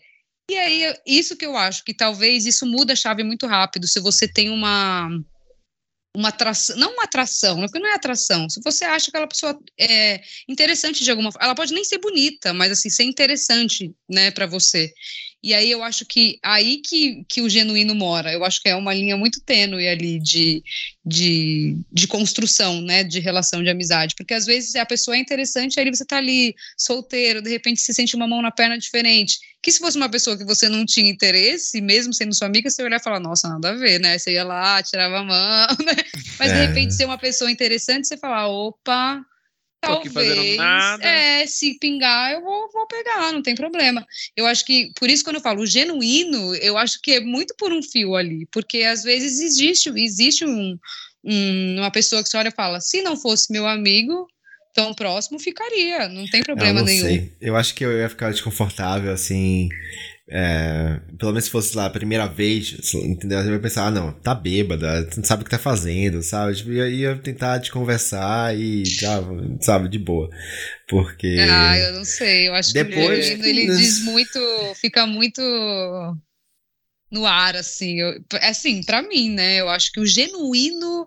[0.50, 3.88] E aí, isso que eu acho que talvez isso muda a chave muito rápido.
[3.88, 5.10] Se você tem uma
[6.16, 8.50] uma atração, não uma atração, porque não é atração.
[8.50, 12.00] Se você acha que aquela pessoa é interessante de alguma forma, ela pode nem ser
[12.00, 14.94] bonita, mas assim, ser interessante, né, para você.
[15.44, 18.32] E aí eu acho que aí que, que o genuíno mora.
[18.32, 20.64] Eu acho que é uma linha muito tênue ali de,
[21.04, 24.14] de, de construção, né, de relação de amizade.
[24.16, 27.94] Porque às vezes a pessoa é interessante, aí você tá ali solteiro, de repente se
[27.94, 29.40] sente uma mão na perna diferente.
[29.64, 32.82] Que se fosse uma pessoa que você não tinha interesse, mesmo sendo sua amiga, você
[32.82, 34.18] ia olhar e falar, nossa, nada a ver, né?
[34.18, 35.96] Você ia lá, tirava a mão, né?
[36.40, 36.66] Mas de É.
[36.68, 39.24] repente ser uma pessoa interessante, você fala, opa,
[39.82, 40.58] talvez.
[40.58, 41.04] nada.
[41.08, 44.06] É, se pingar, eu vou, vou pegar, não tem problema.
[44.36, 47.74] Eu acho que, por isso, quando eu falo genuíno, eu acho que é muito por
[47.74, 50.78] um fio ali, porque às vezes existe, existe um,
[51.24, 54.28] um- uma pessoa que você olha e fala, se não fosse meu amigo
[54.74, 57.02] tão próximo, ficaria, não tem Eu problema não nenhum.
[57.02, 57.34] sei.
[57.42, 59.68] Eu acho que eu ia ficar desconfortável, assim.
[60.34, 63.40] É, pelo menos se fosse lá a primeira vez, entendeu?
[63.40, 66.56] Eu ia pensar, ah, não, tá bêbada, não sabe o que tá fazendo, sabe?
[66.56, 70.30] Tipo, eu ia tentar te conversar e, sabe, sabe, de boa.
[70.88, 71.36] Porque.
[71.38, 74.40] Ah, eu não sei, eu acho Depois que o ele diz muito,
[74.76, 75.42] fica muito
[77.12, 81.06] no ar, assim, eu, assim, pra mim, né, eu acho que o genuíno,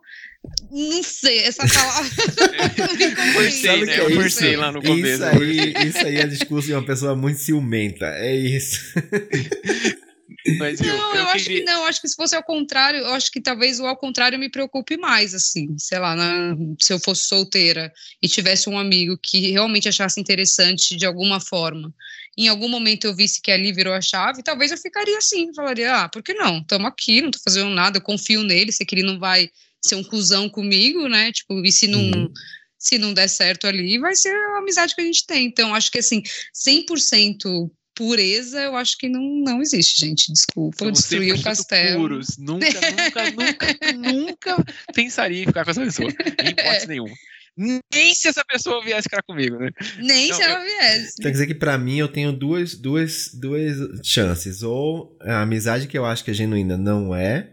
[0.70, 2.11] não sei, essa palavra.
[3.32, 3.95] Forcei, né?
[3.95, 4.57] que é Eu isso?
[4.57, 5.22] lá no começo.
[5.22, 8.07] Isso aí, isso aí é discurso de uma pessoa muito ciumenta.
[8.07, 8.80] É isso.
[10.59, 13.01] Mas, Não, eu eu acho queria- que não, eu acho que se fosse ao contrário,
[13.01, 16.92] eu acho que talvez o ao contrário me preocupe mais, assim, sei lá, na- se
[16.92, 17.90] eu fosse solteira
[18.22, 21.90] e tivesse um amigo que realmente achasse interessante de alguma forma,
[22.36, 25.95] em algum momento eu visse que ali virou a chave, talvez eu ficaria assim, falaria,
[25.97, 26.59] ah, por que não?
[26.59, 29.49] Estamos aqui, não tô fazendo nada, eu confio nele, sei que ele não vai
[29.87, 32.01] ser um cuzão comigo, né, tipo, e se não...
[32.01, 32.32] Uhum.
[32.76, 35.47] Se não der certo ali, vai ser a amizade que a gente tem.
[35.47, 36.22] Então, acho que assim,
[36.55, 40.32] 100% pureza, eu acho que não, não existe, gente.
[40.32, 42.01] Desculpa, eu destruí o 100% castelo.
[42.01, 42.37] Puros.
[42.37, 46.11] Nunca, nunca, nunca, nunca pensaria em ficar com essa pessoa.
[46.11, 47.14] Em hipótese nenhuma.
[47.57, 49.70] Nem se essa pessoa viesse ficar comigo, né?
[49.99, 51.22] Nem Não, se ela viesse.
[51.22, 54.64] Quer dizer que pra mim eu tenho duas, duas, duas chances.
[54.64, 57.53] Ou a amizade que eu acho que é genuína não é,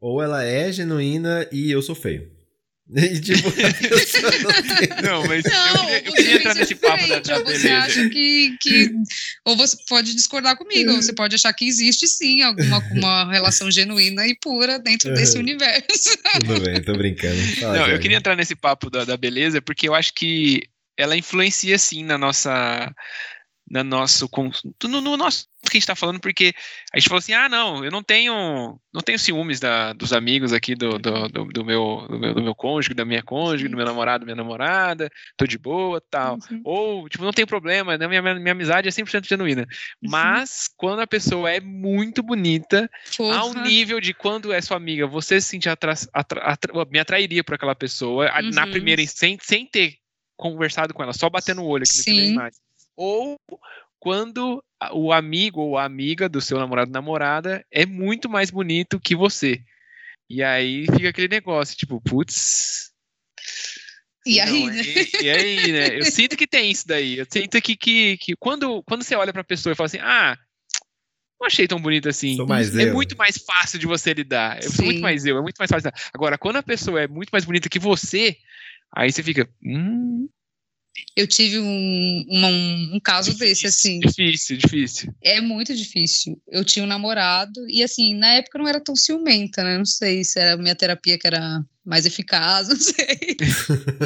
[0.00, 2.30] ou ela é genuína e eu sou feio.
[2.88, 3.42] E tipo,
[5.02, 7.44] não Não, mas eu Não, queria, eu queria entrar nesse papo da, diferente, da ou
[7.44, 7.78] você beleza.
[7.78, 8.90] acha que, que.
[9.44, 13.68] Ou você pode discordar comigo, ou você pode achar que existe sim alguma uma relação
[13.72, 16.16] genuína e pura dentro desse universo.
[16.46, 17.36] Tudo bem, tô brincando.
[17.58, 20.62] Fala, Não, eu queria entrar nesse papo da, da beleza, porque eu acho que
[20.96, 22.94] ela influencia sim na nossa.
[23.68, 24.28] Na nosso,
[24.84, 26.54] no, no nosso que a gente tá falando, porque
[26.92, 30.52] a gente falou assim: ah, não, eu não tenho não tenho ciúmes da, dos amigos
[30.52, 33.76] aqui do, do, do, do meu, do, meu, do meu cônjuge, da minha cônjuge, do
[33.76, 36.38] meu namorado, minha namorada, tô de boa tal.
[36.50, 36.60] Uhum.
[36.62, 38.06] Ou, tipo, não tem problema, né?
[38.06, 39.66] minha, minha, minha amizade é 100% genuína.
[40.00, 42.88] Mas, quando a pessoa é muito bonita,
[43.18, 43.62] ao Porra.
[43.62, 47.54] nível de quando é sua amiga, você se sentir atra atra atra me atrairia por
[47.56, 48.70] aquela pessoa, a- na Uhum.
[48.70, 49.96] primeira, sem, sem ter
[50.36, 52.30] conversado com ela, só batendo o olho aqui na Sim.
[52.32, 52.60] imagem.
[52.96, 53.36] Ou
[53.98, 59.14] quando o amigo ou a amiga do seu namorado namorada é muito mais bonito que
[59.14, 59.62] você.
[60.28, 62.92] E aí fica aquele negócio, tipo, putz.
[64.26, 64.82] E aí, Não, né?
[64.82, 66.00] E, e aí, né?
[66.00, 67.18] Eu sinto que tem isso daí.
[67.18, 70.36] Eu sinto que, que, que quando, quando você olha pra pessoa e fala assim, ah,
[71.40, 72.34] não achei tão bonito assim.
[72.36, 72.92] Sou mais é eu.
[72.92, 74.62] muito mais fácil de você lidar.
[74.62, 75.02] Eu sou muito Sim.
[75.02, 75.90] mais eu, é muito mais fácil.
[76.12, 78.36] Agora, quando a pessoa é muito mais bonita que você,
[78.92, 80.28] aí você fica, hum,
[81.16, 84.00] Eu tive um, um, um caso desse, assim.
[84.00, 85.14] difícil, difícil.
[85.22, 86.40] É muito difícil.
[86.48, 89.78] Eu tinha um namorado e, assim, na época eu não era tão ciumenta, né?
[89.78, 93.36] Não sei se era a minha terapia que era mais eficaz, não sei.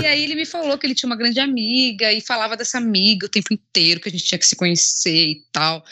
[0.02, 3.26] e aí ele me falou que ele tinha uma grande amiga e falava dessa amiga
[3.26, 5.82] o tempo inteiro, que a gente tinha que se conhecer e tal.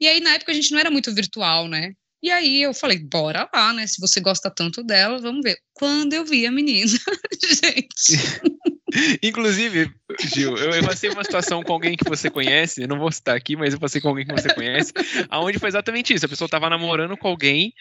[0.00, 1.92] E aí, na época, a gente não era muito virtual, né?
[2.22, 3.86] E aí eu falei, bora lá, né?
[3.86, 5.56] Se você gosta tanto dela, vamos ver.
[5.72, 6.90] Quando eu vi a menina,
[7.42, 8.18] gente.
[9.22, 13.12] Inclusive, Gil, eu, eu passei uma situação com alguém que você conhece, eu não vou
[13.12, 14.92] citar aqui, mas eu passei com alguém que você conhece,
[15.28, 16.24] aonde foi exatamente isso.
[16.24, 17.72] A pessoa tava namorando com alguém,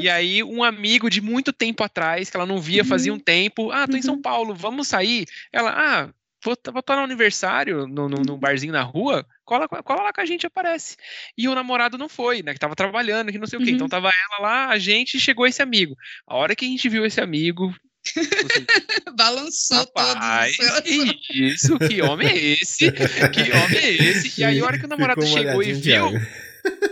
[0.00, 3.70] e aí um amigo de muito tempo atrás, que ela não via fazia um tempo,
[3.70, 5.26] ah, tô em São Paulo, vamos sair?
[5.52, 6.08] Ela, ah,
[6.42, 10.20] vou vou estar no aniversário, no, no, num barzinho na rua, cola, cola lá com
[10.20, 10.96] a gente, aparece.
[11.36, 13.70] E o namorado não foi, né, que tava trabalhando, que não sei o quê.
[13.70, 13.76] Uhum.
[13.76, 15.96] Então tava ela lá, a gente, chegou esse amigo.
[16.26, 17.74] A hora que a gente viu esse amigo,
[19.16, 20.82] Balançou Rapaz, todos.
[20.82, 22.92] que isso, que homem é esse?
[22.92, 24.40] Que homem é esse?
[24.40, 26.12] E aí, a hora que o namorado Ficou chegou e viu,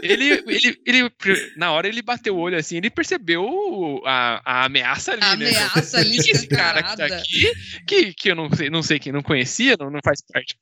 [0.02, 1.12] ele, ele, ele,
[1.56, 5.48] na hora ele bateu o olho assim, ele percebeu a, a ameaça ali, A né?
[5.48, 7.52] ameaça ali esse cara que tá aqui,
[7.86, 10.56] que, que eu não sei, não sei quem não conhecia, não, não faz parte.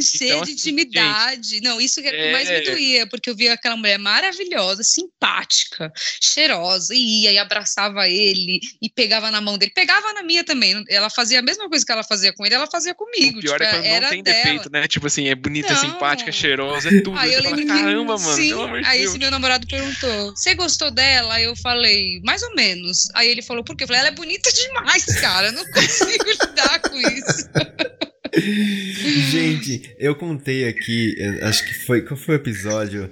[0.00, 1.60] Cheia Então, de assim, intimidade.
[1.60, 2.60] Não, isso que que mais me É.
[2.60, 8.88] doía, porque eu via aquela mulher maravilhosa, simpática, cheirosa, e ia e abraçava ele e
[8.88, 9.72] pegava na mão dele.
[9.74, 10.84] Pegava na minha também.
[10.88, 13.38] Ela fazia a mesma coisa que ela fazia com ele, ela fazia comigo.
[13.38, 14.36] O pior tipo, é quando era não tem dela.
[14.36, 14.86] defeito, né?
[14.86, 15.80] Tipo assim, é bonita, Não.
[15.80, 17.18] simpática, cheirosa, é tudo.
[17.18, 18.52] Aí eu fala, lembro que- Caramba, mano, sim,
[18.84, 19.10] aí Deus.
[19.10, 21.34] esse meu namorado perguntou: Você gostou dela?
[21.34, 23.08] Aí eu falei, mais ou menos.
[23.14, 23.84] Aí ele falou, por quê?
[23.84, 25.48] Eu falei, ela é bonita demais, cara.
[25.48, 27.48] Eu não consigo lidar com isso.
[29.30, 32.02] Gente, eu contei aqui, acho que foi.
[32.02, 33.10] Qual foi o episódio?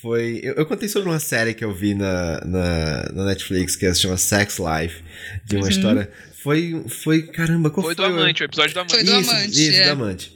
[0.00, 0.40] Foi.
[0.42, 4.00] Eu, eu contei sobre uma série que eu vi na, na, na Netflix que se
[4.02, 5.02] chama Sex Life,
[5.44, 5.68] de uma Uhum.
[5.70, 6.10] história.
[6.42, 6.84] Foi.
[6.88, 7.22] Foi.
[7.22, 8.04] Caramba, qual Foi foi?
[8.06, 8.94] do o- amante, o episódio do amante.
[8.94, 9.84] Foi do isso, amante, Isso, é.
[9.84, 10.32] do amante.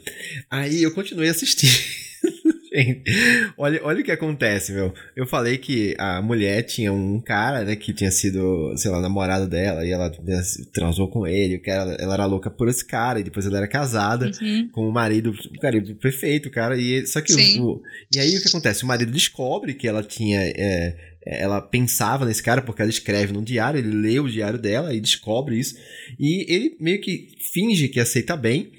[0.50, 1.72] Aí eu continuei assistindo.
[3.56, 4.92] Olha, olha o que acontece, meu.
[5.14, 9.48] Eu falei que a mulher tinha um cara, né, que tinha sido, sei lá, namorado
[9.48, 13.18] dela, e ela né, transou com ele, o cara, ela era louca por esse cara,
[13.20, 14.68] e depois ela era casada Uhum.
[14.72, 17.80] com o marido, o marido perfeito, cara, e só que o,
[18.14, 18.84] e aí o que acontece?
[18.84, 20.96] O marido descobre que ela tinha é,
[21.26, 25.00] ela pensava nesse cara porque ela escreve num diário, ele lê o diário dela e
[25.00, 25.76] descobre isso,
[26.18, 28.70] e ele meio que finge que aceita bem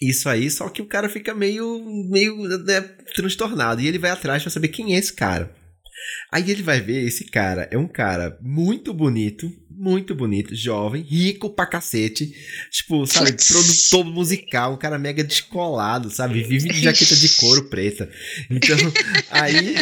[0.00, 2.80] isso aí, só que o cara fica meio meio né,
[3.14, 5.54] transtornado e ele vai atrás pra saber quem é esse cara.
[6.30, 11.50] Aí ele vai ver esse cara é um cara muito bonito, muito bonito, jovem, rico
[11.50, 12.32] pra cacete.
[12.70, 16.42] Tipo, sabe, produtor musical, um cara mega descolado, sabe?
[16.44, 18.08] Vive de jaqueta de couro preta.
[18.50, 18.76] Então,
[19.30, 19.74] aí,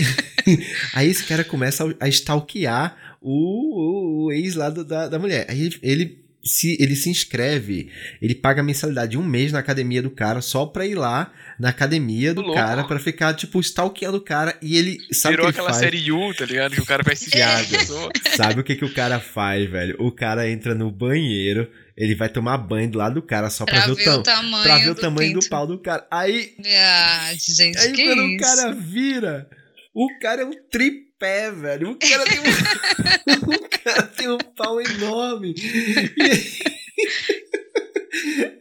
[0.95, 5.19] aí esse cara começa a, a stalkear o, o, o ex lá do- da, da
[5.19, 5.47] mulher.
[5.49, 7.91] Aí ele se, ele se inscreve,
[8.21, 11.33] ele paga a mensalidade de um mês na academia do cara só pra ir lá
[11.59, 12.55] na academia do Louco.
[12.57, 14.57] cara pra ficar, tipo, stalkeando o cara.
[14.61, 15.79] E ele sabe o Virou que ele aquela faz?
[15.79, 16.75] série U, tá ligado?
[16.75, 17.31] Que o cara vai se
[17.71, 18.11] pessoa.
[18.37, 19.97] Sabe o que, que o cara faz, velho?
[19.99, 23.83] O cara entra no banheiro, ele vai tomar banho do lado do cara só pra,
[23.83, 26.07] Pra ver, o, tam o tamanho, pra ver o do tamanho do pau do cara.
[26.11, 28.35] Aí, Ah, gente, aí que quando isso?
[28.37, 29.49] o cara vira,
[29.95, 31.14] o cara é um tripé,
[31.51, 31.91] velho.
[31.91, 35.55] O cara tem um, o cara tem um pau enorme.
[35.57, 36.75] E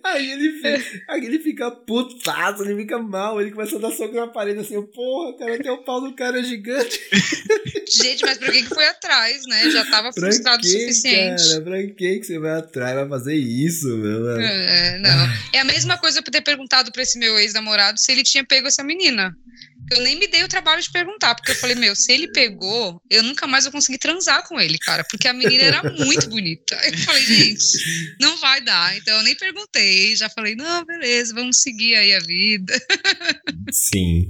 [0.03, 4.15] Aí ele, fica, aí ele fica putaço, ele fica mal, ele começa a dar soco
[4.15, 6.99] na parede assim, porra, cara, até o pau do cara é gigante.
[7.89, 9.69] Gente, mas pra que que foi atrás, né?
[9.69, 11.49] Já tava Pra frustrado o quê, suficiente.
[11.49, 11.61] cara?
[11.61, 14.31] Pra que que você vai atrás, vai fazer isso, meu?
[14.41, 15.29] É, não.
[15.53, 18.67] É a mesma coisa eu ter perguntado pra esse meu ex-namorado se ele tinha pego
[18.67, 19.35] essa menina.
[19.93, 23.01] Eu nem me dei o trabalho de perguntar, porque eu falei, meu, se ele pegou,
[23.09, 26.75] eu nunca mais vou conseguir transar com ele, cara, porque a menina era muito bonita.
[26.83, 28.95] Eu falei, gente, não vai dar.
[28.97, 32.73] Então eu nem perguntei, já falei, não, beleza, vamos seguir aí a vida.
[33.71, 34.27] Sim.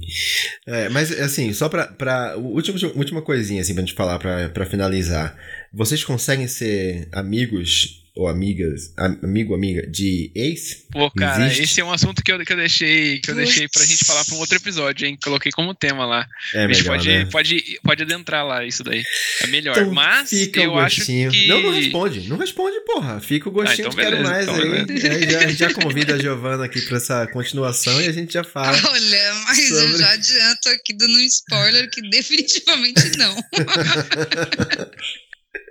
[0.66, 1.86] É, mas, assim, só pra.
[1.86, 5.36] pra última, última coisinha, assim, pra gente falar, pra, pra finalizar.
[5.72, 10.84] Vocês conseguem ser amigos ou amigas, am- amigo, amiga, de ex?
[10.92, 11.62] Pô, cara, Existe?
[11.64, 14.24] esse é um assunto que eu, que eu deixei que eu deixei pra gente falar
[14.24, 15.18] pra um outro episódio, hein?
[15.22, 16.24] Coloquei como tema lá.
[16.54, 17.28] É a gente melhor, pode, né?
[17.32, 19.02] pode, pode adentrar lá isso daí.
[19.42, 19.76] É melhor.
[19.76, 21.30] Então Mas fica o eu acho gostinho.
[21.32, 21.48] que.
[21.48, 22.28] Não, não responde.
[22.28, 23.20] Não responde, porra.
[23.20, 25.16] Fica o gostinho Ah, então beleza, mais então aí.
[25.16, 28.76] Aí já, já convida a Giovana aqui pra essa continuação e a gente já fala.
[28.90, 33.34] Olha, mas eu sobre- já adianto aqui dando um spoiler que definitivamente não.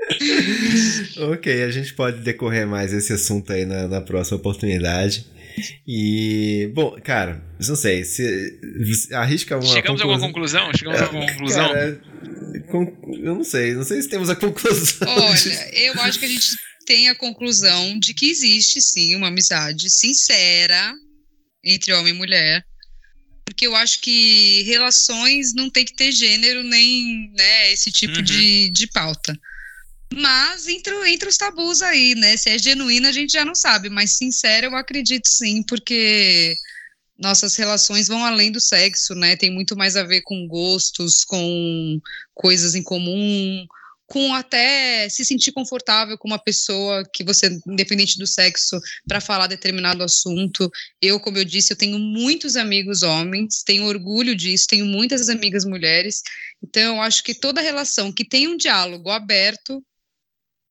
[1.34, 5.26] ok, a gente pode decorrer mais esse assunto aí na, na próxima oportunidade.
[5.88, 8.60] E, bom, cara, não sei, se,
[8.96, 10.72] se arrisca uma Chegamos a alguma conclusão?
[10.76, 11.68] Chegamos a alguma conclusão?
[11.68, 12.02] Cara,
[12.72, 15.08] con- eu não sei, não sei se temos a conclusão.
[15.08, 16.56] Olha, eu acho que a gente
[16.88, 20.92] tem a conclusão de que existe sim uma amizade sincera
[21.64, 22.64] entre homem e mulher.
[23.46, 28.24] Porque eu acho que relações não tem que ter gênero nem né, esse tipo Uhum.
[28.24, 29.38] de, de pauta.
[30.16, 32.38] Mas entre, entre os tabus aí, né?
[32.38, 36.56] Se é genuína, a gente já não sabe, mas sincera eu acredito sim, porque
[37.18, 39.36] nossas relações vão além do sexo, né?
[39.36, 42.00] Tem muito mais a ver com gostos, com
[42.34, 43.66] coisas em comum,
[44.06, 49.48] com até se sentir confortável com uma pessoa que você, independente do sexo, para falar
[49.48, 50.70] determinado assunto.
[51.02, 55.66] Eu, como eu disse, eu tenho muitos amigos homens, tenho orgulho disso, tenho muitas amigas
[55.66, 56.22] mulheres.
[56.62, 59.84] Então, eu acho que toda relação que tem um diálogo aberto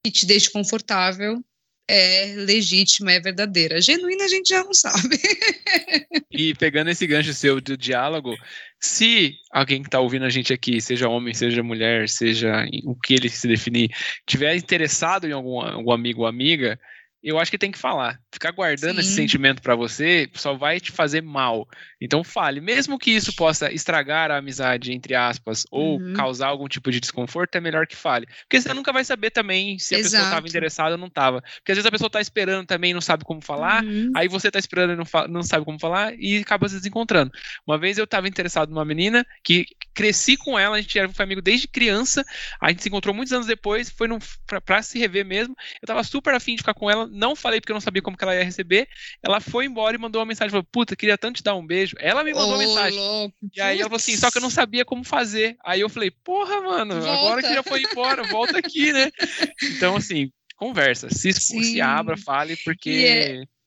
[0.04, 1.42] e te deixe confortável
[1.88, 3.80] é legítima, é verdadeira.
[3.80, 5.18] Genuína a gente já não sabe.
[6.34, 8.34] E pegando esse gancho seu do diálogo,
[8.80, 13.12] se alguém que está ouvindo a gente aqui, seja homem, seja mulher, seja o que
[13.12, 13.90] ele se definir,
[14.26, 16.80] tiver interessado em algum, algum amigo ou amiga,
[17.22, 18.18] eu acho que tem que falar.
[18.32, 19.14] Ficar guardando esse Sim.
[19.22, 21.66] sentimento para você só vai te fazer mal.
[22.00, 26.12] Então fale, mesmo que isso possa estragar a amizade, entre aspas, ou Uhum.
[26.14, 28.26] causar algum tipo de desconforto, é melhor que fale.
[28.42, 30.48] Porque você nunca vai saber também se a pessoa estava Exato.
[30.48, 31.40] interessada ou não estava.
[31.42, 34.10] Porque às vezes a pessoa está esperando também e não sabe como falar, Uhum.
[34.14, 37.30] Aí você tá esperando e não, não sabe como falar e acaba se desencontrando.
[37.66, 39.64] Uma vez eu tava interessado numa menina que
[39.94, 42.24] cresci com ela, a gente era foi amigo desde criança,
[42.60, 45.54] a gente se encontrou muitos anos depois, foi num, pra, pra se rever mesmo.
[45.80, 48.16] Eu tava super afim de ficar com ela, não falei porque eu não sabia como
[48.16, 48.88] que ela ia receber.
[49.22, 51.96] Ela foi embora e mandou uma mensagem, falou, puta, queria tanto te dar um beijo.
[51.98, 52.98] Ela me mandou uma mensagem.
[52.98, 55.56] louco, E aí ela falou assim, só que eu não sabia como fazer.
[55.64, 57.42] Aí eu falei, porra, mano, agora Volta.
[57.42, 59.10] que já foi embora, volta aqui, né?
[59.76, 62.90] Então, assim, conversa, se, se abra, fale, porque.
[62.90, 63.61] E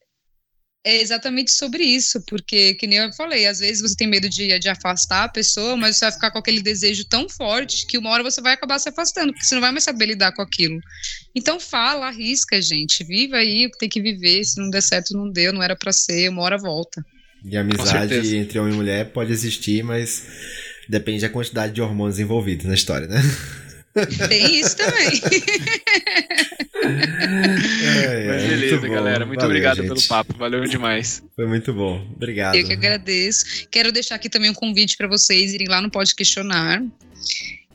[0.85, 4.57] é- exatamente sobre isso, porque, que nem eu falei, às vezes você tem medo de,
[4.59, 8.11] de afastar a pessoa, mas você vai ficar com aquele desejo tão forte que uma
[8.11, 10.79] hora você vai acabar se afastando, porque você não vai mais saber lidar com aquilo.
[11.35, 13.03] Então fala, arrisca, gente.
[13.03, 14.43] Viva aí o que tem que viver.
[14.45, 17.03] Se não der certo, não deu, não era pra ser, uma hora volta.
[17.43, 18.37] E amizade certeza.
[18.37, 20.23] entre homem e mulher pode existir, mas
[20.87, 23.21] depende da quantidade de hormônios envolvidos na história, né?
[24.27, 25.21] Tem isso também.
[26.83, 28.93] É, Mas é, beleza, muito bom.
[28.93, 29.25] galera.
[29.25, 29.87] Muito Valeu, obrigado gente.
[29.87, 30.37] pelo papo.
[30.37, 31.23] Valeu demais.
[31.35, 32.05] Foi muito bom.
[32.15, 32.55] Obrigado.
[32.55, 33.67] Eu que agradeço.
[33.71, 36.83] Quero deixar aqui também um convite para vocês irem lá no Pode Questionar.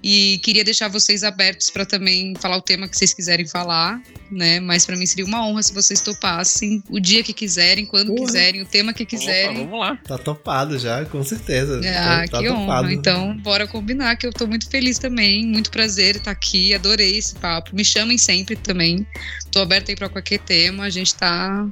[0.03, 4.59] E queria deixar vocês abertos para também falar o tema que vocês quiserem falar, né?
[4.61, 8.27] Mas para mim seria uma honra se vocês topassem o dia que quiserem, quando Porra.
[8.27, 9.59] quiserem, o tema que Opa, quiserem.
[9.67, 9.97] vamos lá.
[9.97, 11.81] Tá topado já, com certeza.
[11.85, 12.61] Ah, tá, tá que honra.
[12.61, 12.91] topado.
[12.91, 15.45] Então, bora combinar, que eu tô muito feliz também.
[15.47, 16.73] Muito prazer estar aqui.
[16.75, 17.75] Adorei esse papo.
[17.75, 19.07] Me chamem sempre também.
[19.53, 20.85] Tô aberta aí pra qualquer tema.
[20.85, 21.67] A gente tá.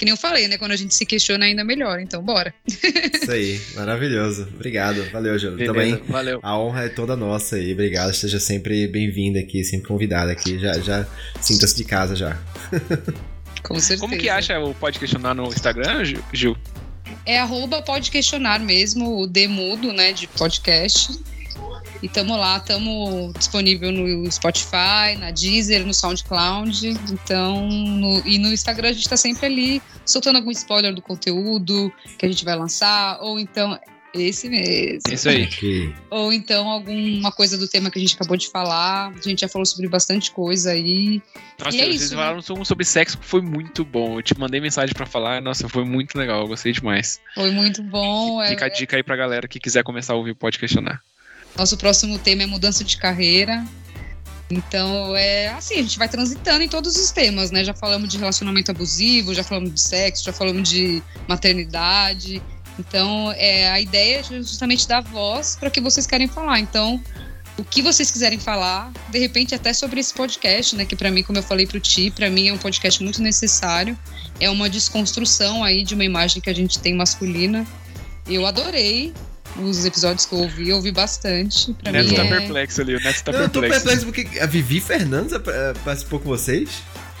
[0.00, 0.56] Que nem eu falei, né?
[0.56, 2.00] Quando a gente se questiona, ainda melhor.
[2.00, 2.54] Então, bora.
[2.66, 4.48] Isso aí, maravilhoso.
[4.54, 5.04] Obrigado.
[5.12, 5.58] Valeu, Júlio.
[5.58, 6.40] Beleza, Também valeu.
[6.42, 7.74] a honra é toda nossa aí.
[7.74, 8.10] Obrigado.
[8.10, 10.58] Esteja sempre bem-vinda aqui, sempre convidada aqui.
[10.58, 11.06] Já, já
[11.38, 12.38] sinta-se de casa já.
[13.62, 14.00] Com certeza.
[14.00, 16.56] Como que acha o Pode Questionar no Instagram, Gil-?
[17.26, 21.20] É arroba pode questionar mesmo, o D mudo, né, de podcast.
[22.02, 26.88] E tamo lá, tamo disponível no Spotify, na Deezer, no SoundCloud.
[27.12, 31.92] Então, no- e no Instagram a gente tá sempre ali soltando algum spoiler do conteúdo
[32.18, 33.78] que a gente vai lançar, ou então
[34.12, 34.98] esse mesmo.
[35.12, 35.46] Isso aí.
[36.10, 39.12] Ou então alguma coisa do tema que a gente acabou de falar.
[39.16, 41.22] A gente já falou sobre bastante coisa aí.
[41.56, 42.20] Nossa, E é vocês isso, né?
[42.20, 44.18] falaram sobre- sobre sexo que foi muito bom.
[44.18, 45.40] Eu te mandei mensagem pra falar.
[45.40, 46.40] Nossa, foi muito legal.
[46.40, 47.20] Eu gostei demais.
[47.36, 48.42] Foi muito bom.
[48.42, 51.00] é- Fica a dica aí pra galera que quiser começar a ouvir Pode Questionar.
[51.56, 53.64] Nosso próximo tema é mudança de carreira.
[54.50, 57.62] Então, é assim, a gente vai transitando em todos os temas, né?
[57.62, 62.42] Já falamos de relacionamento abusivo, já falamos de sexo, já falamos de maternidade.
[62.78, 66.58] Então, é, a ideia é justamente dar voz para o que vocês querem falar.
[66.58, 67.00] Então,
[67.56, 70.84] o que vocês quiserem falar, de repente até sobre esse podcast, né?
[70.84, 73.22] Que para mim, como eu falei para o Ti, para mim é um podcast muito
[73.22, 73.96] necessário.
[74.40, 77.66] É uma desconstrução aí de uma imagem que a gente tem masculina.
[78.26, 79.12] Eu adorei
[79.58, 81.72] os episódios que eu ouvi, eu ouvi bastante.
[81.74, 82.28] Pra O Neto mim tá é...
[82.28, 82.96] perplexo ali.
[82.96, 83.86] O Neto tá Não, eu tô perplexo.
[83.86, 86.68] perplexo porque a Vivi Fernandes eh, participou com vocês?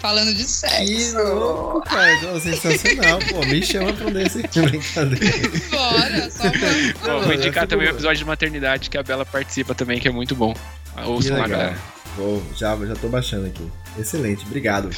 [0.00, 1.18] falando de Que sexo.
[1.18, 2.40] louco, cara.
[2.40, 3.18] Sensacional.
[3.28, 5.48] Pô, me chama pra um desse brincadeira.
[5.70, 6.44] Bora, só.
[7.06, 10.10] Ó, vou indicar também o episódio de maternidade que a Bela participa também, que é
[10.10, 10.54] muito bom.
[11.04, 11.78] Ouçam lá, galera.
[12.16, 13.70] Vou, já, já tô baixando aqui.
[13.98, 14.88] Excelente, obrigado.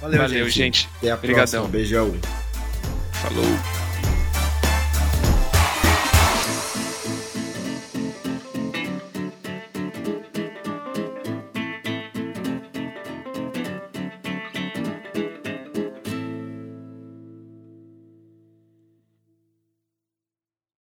[0.00, 0.88] Valeu, Valeu, gente.
[0.96, 1.44] Até a Obrigadão.
[1.44, 1.68] próxima.
[1.68, 2.16] Beijão.
[3.12, 3.87] Falou.